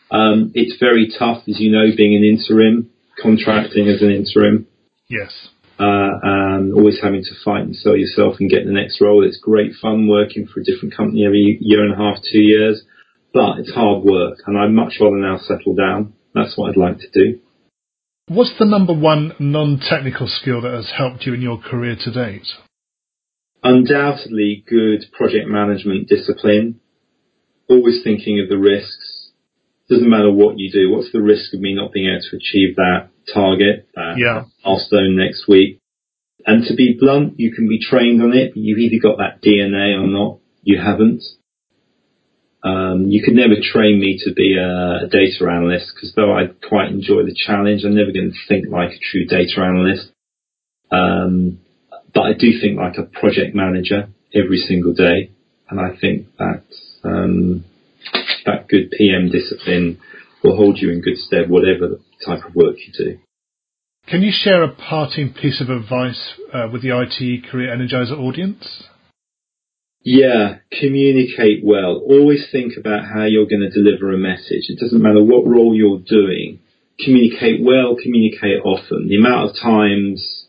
Um, 0.10 0.52
it's 0.56 0.80
very 0.80 1.12
tough, 1.20 1.44
as 1.48 1.60
you 1.60 1.72
know, 1.72 1.96
being 1.96 2.16
an 2.16 2.24
interim, 2.24 2.90
contracting 3.22 3.88
as 3.88 4.02
an 4.02 4.12
interim. 4.12 4.68
Yes. 5.10 5.32
Uh, 5.78 6.12
and 6.24 6.74
always 6.74 7.00
having 7.02 7.24
to 7.24 7.36
fight 7.44 7.62
and 7.62 7.76
sell 7.76 7.96
yourself 7.96 8.36
and 8.40 8.50
get 8.50 8.66
the 8.66 8.72
next 8.72 9.00
role. 9.00 9.24
It's 9.24 9.40
great 9.40 9.74
fun 9.82 10.08
working 10.08 10.48
for 10.48 10.60
a 10.60 10.64
different 10.64 10.96
company 10.96 11.26
every 11.26 11.58
year 11.62 11.84
and 11.84 11.94
a 11.94 11.98
half, 11.98 12.18
two 12.24 12.42
years, 12.42 12.84
but 13.34 13.60
it's 13.60 13.72
hard 13.72 14.04
work, 14.04 14.40
and 14.46 14.58
I'd 14.58 14.72
much 14.72 14.96
rather 15.00 15.18
now 15.18 15.38
settle 15.38 15.76
down. 15.76 16.14
That's 16.34 16.58
what 16.58 16.70
I'd 16.70 16.78
like 16.78 17.00
to 17.00 17.10
do. 17.14 17.40
What's 18.30 18.54
the 18.60 18.66
number 18.66 18.94
one 18.94 19.34
non-technical 19.40 20.28
skill 20.28 20.62
that 20.62 20.72
has 20.72 20.92
helped 20.96 21.26
you 21.26 21.34
in 21.34 21.42
your 21.42 21.58
career 21.58 21.96
to 22.00 22.12
date? 22.12 22.46
Undoubtedly 23.64 24.64
good 24.70 25.06
project 25.12 25.48
management 25.48 26.08
discipline. 26.08 26.80
Always 27.68 28.04
thinking 28.04 28.40
of 28.40 28.48
the 28.48 28.60
risks. 28.60 29.32
Doesn't 29.90 30.08
matter 30.08 30.32
what 30.32 30.60
you 30.60 30.72
do. 30.72 30.92
What's 30.92 31.12
the 31.12 31.24
risk 31.24 31.56
of 31.56 31.60
me 31.60 31.74
not 31.74 31.92
being 31.92 32.06
able 32.08 32.22
to 32.22 32.36
achieve 32.38 32.76
that 32.76 33.10
target, 33.34 33.88
that 33.96 34.20
Yeah. 34.20 34.44
milestone 34.64 35.16
next 35.16 35.48
week? 35.48 35.80
And 36.46 36.64
to 36.66 36.76
be 36.76 36.94
blunt, 37.00 37.40
you 37.40 37.52
can 37.52 37.68
be 37.68 37.80
trained 37.80 38.22
on 38.22 38.34
it, 38.34 38.54
but 38.54 38.62
you've 38.62 38.78
either 38.78 39.02
got 39.02 39.18
that 39.18 39.42
DNA 39.42 39.96
or 40.00 40.06
not. 40.06 40.38
You 40.62 40.78
haven't. 40.78 41.24
Um, 42.62 43.06
you 43.08 43.24
could 43.24 43.36
never 43.36 43.56
train 43.62 44.00
me 44.00 44.20
to 44.26 44.34
be 44.34 44.58
a, 44.58 45.06
a 45.06 45.08
data 45.10 45.50
analyst 45.50 45.94
because 45.96 46.14
though 46.16 46.34
I 46.34 46.48
quite 46.68 46.90
enjoy 46.92 47.24
the 47.24 47.36
challenge, 47.36 47.84
I'm 47.86 47.96
never 47.96 48.12
going 48.12 48.32
to 48.32 48.48
think 48.48 48.68
like 48.70 48.92
a 48.92 49.00
true 49.00 49.26
data 49.26 49.62
analyst. 49.62 50.12
Um, 50.92 51.60
but 52.14 52.22
I 52.22 52.34
do 52.34 52.60
think 52.60 52.78
like 52.78 52.98
a 52.98 53.04
project 53.04 53.56
manager 53.56 54.10
every 54.34 54.58
single 54.58 54.94
day, 54.94 55.32
and 55.70 55.80
I 55.80 55.96
think 56.00 56.28
that 56.38 56.64
um, 57.04 57.64
that 58.46 58.68
good 58.68 58.92
PM 58.92 59.30
discipline 59.30 60.00
will 60.44 60.56
hold 60.56 60.80
you 60.80 60.92
in 60.92 61.02
good 61.02 61.18
stead, 61.18 61.50
whatever 61.50 62.00
type 62.26 62.44
of 62.46 62.56
work 62.56 62.76
you 62.78 62.94
do. 62.98 63.20
Can 64.08 64.22
you 64.22 64.32
share 64.34 64.64
a 64.64 64.74
parting 64.74 65.34
piece 65.34 65.62
of 65.62 65.70
advice 65.70 66.34
uh, 66.52 66.68
with 66.72 66.82
the 66.82 66.90
IT 66.90 67.50
Career 67.50 67.76
Energizer 67.76 68.18
audience? 68.18 68.84
Yeah, 70.02 70.60
communicate 70.72 71.64
well. 71.64 72.02
Always 72.08 72.48
think 72.52 72.74
about 72.78 73.04
how 73.06 73.26
you're 73.26 73.48
going 73.48 73.70
to 73.70 73.70
deliver 73.70 74.14
a 74.14 74.18
message. 74.18 74.70
It 74.70 74.80
doesn't 74.80 75.02
matter 75.02 75.24
what 75.24 75.48
role 75.48 75.76
you're 75.76 76.00
doing. 76.00 76.60
Communicate 77.04 77.62
well, 77.64 77.96
communicate 78.02 78.64
often. 78.64 79.08
The 79.08 79.18
amount 79.18 79.50
of 79.50 79.56
times, 79.62 80.48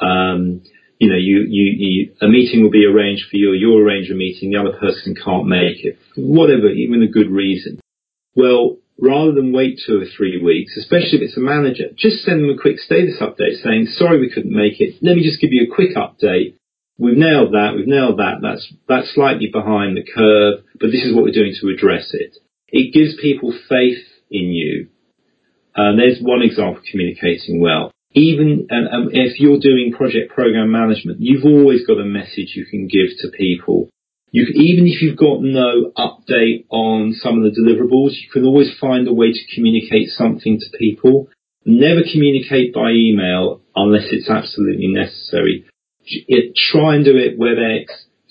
um, 0.00 0.62
you 0.98 1.10
know, 1.10 1.18
you, 1.18 1.46
you, 1.48 1.74
you, 1.78 2.12
a 2.22 2.28
meeting 2.28 2.62
will 2.62 2.70
be 2.70 2.86
arranged 2.86 3.24
for 3.30 3.36
you, 3.36 3.52
you 3.52 3.76
arrange 3.76 4.08
a 4.10 4.14
meeting, 4.14 4.50
the 4.50 4.60
other 4.60 4.78
person 4.78 5.14
can't 5.14 5.46
make 5.46 5.84
it. 5.84 5.98
Whatever, 6.16 6.70
even 6.70 7.02
a 7.02 7.08
good 7.08 7.30
reason. 7.30 7.80
Well, 8.34 8.78
rather 8.98 9.32
than 9.32 9.52
wait 9.52 9.80
two 9.84 10.00
or 10.00 10.06
three 10.16 10.40
weeks, 10.42 10.76
especially 10.76 11.18
if 11.18 11.22
it's 11.22 11.36
a 11.36 11.40
manager, 11.40 11.90
just 11.96 12.24
send 12.24 12.42
them 12.42 12.50
a 12.50 12.60
quick 12.60 12.78
status 12.78 13.18
update 13.20 13.62
saying, 13.62 13.88
sorry 13.92 14.20
we 14.20 14.30
couldn't 14.30 14.54
make 14.54 14.80
it. 14.80 14.96
Let 15.02 15.16
me 15.16 15.22
just 15.22 15.40
give 15.40 15.52
you 15.52 15.66
a 15.70 15.74
quick 15.74 15.94
update. 15.96 16.54
We've 16.98 17.16
nailed 17.16 17.52
that. 17.52 17.74
We've 17.76 17.86
nailed 17.86 18.18
that. 18.18 18.40
That's 18.40 18.72
that's 18.88 19.12
slightly 19.14 19.50
behind 19.52 19.96
the 19.96 20.04
curve, 20.04 20.64
but 20.80 20.88
this 20.88 21.04
is 21.04 21.14
what 21.14 21.24
we're 21.24 21.36
doing 21.36 21.54
to 21.60 21.68
address 21.68 22.10
it. 22.12 22.38
It 22.68 22.94
gives 22.94 23.20
people 23.20 23.52
faith 23.68 24.04
in 24.30 24.48
you. 24.50 24.88
And 25.74 25.98
there's 25.98 26.20
one 26.22 26.40
example 26.40 26.78
of 26.78 26.84
communicating 26.90 27.60
well. 27.60 27.92
Even 28.12 28.66
if 29.12 29.38
you're 29.38 29.60
doing 29.60 29.92
project 29.94 30.32
program 30.32 30.72
management, 30.72 31.20
you've 31.20 31.44
always 31.44 31.86
got 31.86 32.00
a 32.00 32.04
message 32.04 32.56
you 32.56 32.64
can 32.64 32.88
give 32.88 33.12
to 33.18 33.28
people. 33.36 33.90
You 34.30 34.46
even 34.54 34.86
if 34.86 35.02
you've 35.02 35.18
got 35.18 35.42
no 35.42 35.92
update 35.98 36.64
on 36.70 37.12
some 37.12 37.36
of 37.36 37.44
the 37.44 37.60
deliverables, 37.60 38.16
you 38.16 38.30
can 38.32 38.46
always 38.46 38.72
find 38.80 39.06
a 39.06 39.12
way 39.12 39.32
to 39.32 39.54
communicate 39.54 40.08
something 40.08 40.58
to 40.58 40.78
people. 40.78 41.28
Never 41.66 42.00
communicate 42.10 42.72
by 42.72 42.92
email 42.92 43.60
unless 43.74 44.06
it's 44.10 44.30
absolutely 44.30 44.88
necessary 44.88 45.66
it, 46.06 46.54
try 46.72 46.94
and 46.94 47.04
do 47.04 47.16
it 47.16 47.38
WebEx, 47.38 47.86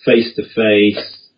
face 0.06 0.34
to 0.36 0.44
face, 0.44 1.30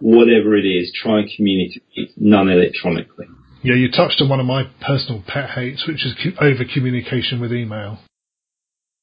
whatever 0.00 0.56
it 0.56 0.64
is. 0.64 0.92
Try 0.94 1.20
and 1.20 1.30
communicate 1.34 2.12
non 2.16 2.48
electronically. 2.48 3.26
Yeah, 3.62 3.74
you 3.74 3.90
touched 3.90 4.20
on 4.20 4.28
one 4.28 4.40
of 4.40 4.46
my 4.46 4.70
personal 4.86 5.22
pet 5.26 5.50
hates, 5.50 5.86
which 5.86 6.06
is 6.06 6.14
over 6.40 6.64
communication 6.72 7.40
with 7.40 7.52
email. 7.52 7.98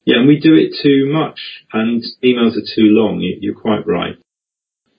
Yeah, 0.05 0.17
and 0.19 0.27
we 0.27 0.39
do 0.39 0.53
it 0.53 0.77
too 0.81 1.11
much, 1.11 1.39
and 1.73 2.03
emails 2.23 2.55
are 2.55 2.67
too 2.75 2.93
long. 2.93 3.19
You're 3.41 3.59
quite 3.59 3.87
right. 3.87 4.15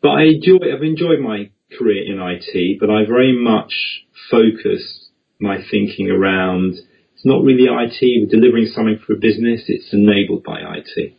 But 0.03 0.11
I 0.11 0.23
enjoy. 0.25 0.59
I've 0.75 0.83
enjoyed 0.83 1.21
my 1.21 1.51
career 1.79 2.05
in 2.05 2.21
IT, 2.21 2.79
but 2.81 2.91
I 2.91 3.07
very 3.07 3.33
much 3.33 3.73
focus 4.31 5.11
my 5.41 5.59
thinking 5.71 6.11
around. 6.11 6.75
It's 7.15 7.25
not 7.25 7.43
really 7.45 7.65
IT. 7.65 7.99
We're 8.01 8.41
delivering 8.41 8.67
something 8.67 8.99
for 9.07 9.15
a 9.15 9.19
business. 9.19 9.65
It's 9.69 9.93
enabled 9.93 10.45
by 10.45 10.61
IT. 10.61 11.15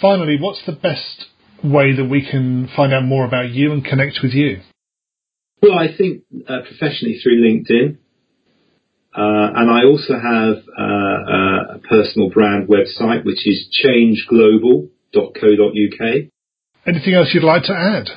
Finally, 0.00 0.38
what's 0.40 0.64
the 0.64 0.72
best 0.72 1.26
way 1.62 1.94
that 1.96 2.04
we 2.04 2.26
can 2.28 2.68
find 2.76 2.92
out 2.94 3.04
more 3.04 3.24
about 3.24 3.50
you 3.50 3.72
and 3.72 3.84
connect 3.84 4.20
with 4.22 4.32
you? 4.32 4.60
Well, 5.60 5.76
I 5.76 5.88
think 5.96 6.22
uh, 6.48 6.60
professionally 6.66 7.18
through 7.20 7.42
LinkedIn. 7.42 7.96
Uh, 9.12 9.50
and 9.56 9.68
I 9.70 9.82
also 9.84 10.14
have 10.14 10.58
uh, 10.78 11.74
a 11.74 11.78
personal 11.88 12.30
brand 12.30 12.68
website, 12.68 13.24
which 13.24 13.44
is 13.44 13.66
changeglobal.co.uk. 13.84 16.00
Anything 16.86 17.14
else 17.14 17.34
you'd 17.34 17.42
like 17.42 17.64
to 17.64 17.74
add? 17.74 18.08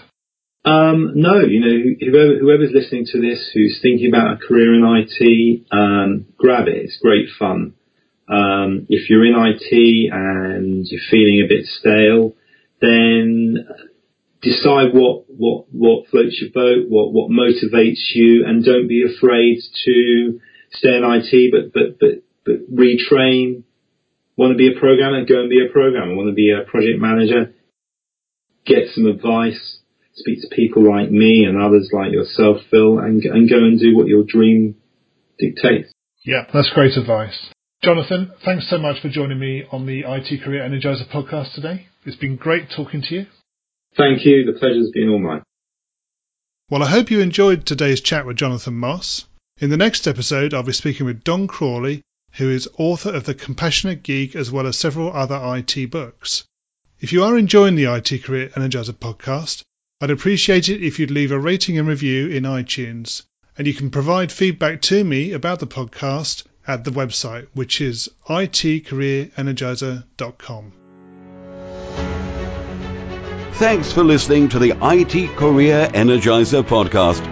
Um, 0.63 1.13
no, 1.15 1.39
you 1.39 1.59
know, 1.59 1.75
whoever, 1.99 2.37
whoever's 2.37 2.71
listening 2.71 3.07
to 3.11 3.19
this 3.19 3.49
who's 3.51 3.79
thinking 3.81 4.09
about 4.13 4.33
a 4.33 4.37
career 4.37 4.75
in 4.75 4.85
IT, 4.85 5.63
um, 5.71 6.27
grab 6.37 6.67
it. 6.67 6.75
It's 6.75 6.99
great 7.01 7.29
fun. 7.39 7.73
Um, 8.31 8.87
if 8.87 9.09
you're 9.09 9.25
in 9.25 9.35
IT 9.35 10.09
and 10.13 10.87
you're 10.87 11.01
feeling 11.11 11.43
a 11.43 11.49
bit 11.49 11.65
stale, 11.65 12.33
then 12.79 13.67
decide 14.41 14.93
what, 14.93 15.25
what, 15.27 15.65
what 15.71 16.07
floats 16.07 16.39
your 16.41 16.51
boat, 16.51 16.89
what, 16.89 17.11
what 17.11 17.29
motivates 17.29 18.15
you, 18.15 18.45
and 18.47 18.63
don't 18.63 18.87
be 18.87 19.03
afraid 19.03 19.59
to 19.85 20.39
stay 20.71 20.95
in 20.95 21.03
IT, 21.03 21.51
but, 21.51 21.73
but, 21.73 21.99
but, 21.99 22.23
but 22.45 22.73
retrain. 22.73 23.63
Want 24.37 24.53
to 24.53 24.57
be 24.57 24.71
a 24.73 24.79
programmer? 24.79 25.25
Go 25.25 25.41
and 25.41 25.49
be 25.49 25.63
a 25.67 25.71
programmer. 25.71 26.15
Want 26.15 26.29
to 26.29 26.33
be 26.33 26.51
a 26.51 26.63
project 26.69 26.99
manager? 26.99 27.53
Get 28.65 28.95
some 28.95 29.07
advice. 29.07 29.79
Speak 30.13 30.41
to 30.41 30.55
people 30.55 30.89
like 30.89 31.11
me 31.11 31.45
and 31.45 31.61
others 31.61 31.89
like 31.91 32.11
yourself, 32.11 32.57
Phil, 32.69 32.99
and, 32.99 33.23
and 33.23 33.49
go 33.49 33.57
and 33.57 33.79
do 33.79 33.95
what 33.95 34.07
your 34.07 34.23
dream 34.23 34.75
dictates. 35.37 35.91
Yeah, 36.23 36.45
that's 36.53 36.71
great 36.73 36.95
advice. 36.95 37.50
Jonathan, 37.83 38.31
thanks 38.45 38.69
so 38.69 38.77
much 38.77 39.01
for 39.01 39.09
joining 39.09 39.39
me 39.39 39.63
on 39.71 39.87
the 39.87 40.01
IT 40.01 40.43
Career 40.43 40.61
Energizer 40.61 41.09
podcast 41.09 41.55
today. 41.55 41.87
It's 42.05 42.15
been 42.15 42.35
great 42.35 42.69
talking 42.69 43.01
to 43.01 43.15
you. 43.15 43.25
Thank 43.97 44.23
you. 44.23 44.45
The 44.45 44.59
pleasure's 44.59 44.91
been 44.93 45.09
all 45.09 45.17
mine. 45.17 45.41
Well, 46.69 46.83
I 46.83 46.87
hope 46.91 47.09
you 47.09 47.21
enjoyed 47.21 47.65
today's 47.65 47.99
chat 47.99 48.27
with 48.27 48.37
Jonathan 48.37 48.75
Moss. 48.75 49.25
In 49.59 49.71
the 49.71 49.77
next 49.77 50.07
episode, 50.07 50.53
I'll 50.53 50.61
be 50.61 50.73
speaking 50.73 51.07
with 51.07 51.23
Don 51.23 51.47
Crawley, 51.47 52.03
who 52.33 52.51
is 52.51 52.69
author 52.77 53.15
of 53.15 53.23
The 53.23 53.33
Compassionate 53.33 54.03
Geek 54.03 54.35
as 54.35 54.51
well 54.51 54.67
as 54.67 54.77
several 54.77 55.11
other 55.11 55.41
IT 55.57 55.89
books. 55.89 56.43
If 56.99 57.11
you 57.11 57.23
are 57.23 57.35
enjoying 57.35 57.73
the 57.73 57.91
IT 57.95 58.23
Career 58.23 58.49
Energizer 58.49 58.93
podcast, 58.93 59.63
I'd 59.99 60.11
appreciate 60.11 60.69
it 60.69 60.85
if 60.85 60.99
you'd 60.99 61.09
leave 61.09 61.31
a 61.31 61.39
rating 61.39 61.79
and 61.79 61.87
review 61.87 62.27
in 62.27 62.43
iTunes. 62.43 63.23
And 63.57 63.65
you 63.65 63.73
can 63.73 63.89
provide 63.89 64.31
feedback 64.31 64.83
to 64.83 65.03
me 65.03 65.31
about 65.31 65.59
the 65.59 65.67
podcast 65.67 66.43
at 66.67 66.83
the 66.83 66.91
website, 66.91 67.47
which 67.53 67.81
is 67.81 68.09
itcareerenergizer.com. 68.27 70.73
Thanks 73.53 73.91
for 73.91 74.03
listening 74.03 74.49
to 74.49 74.59
the 74.59 74.75
IT 74.81 75.35
Career 75.37 75.89
Energizer 75.93 76.63
podcast. 76.63 77.23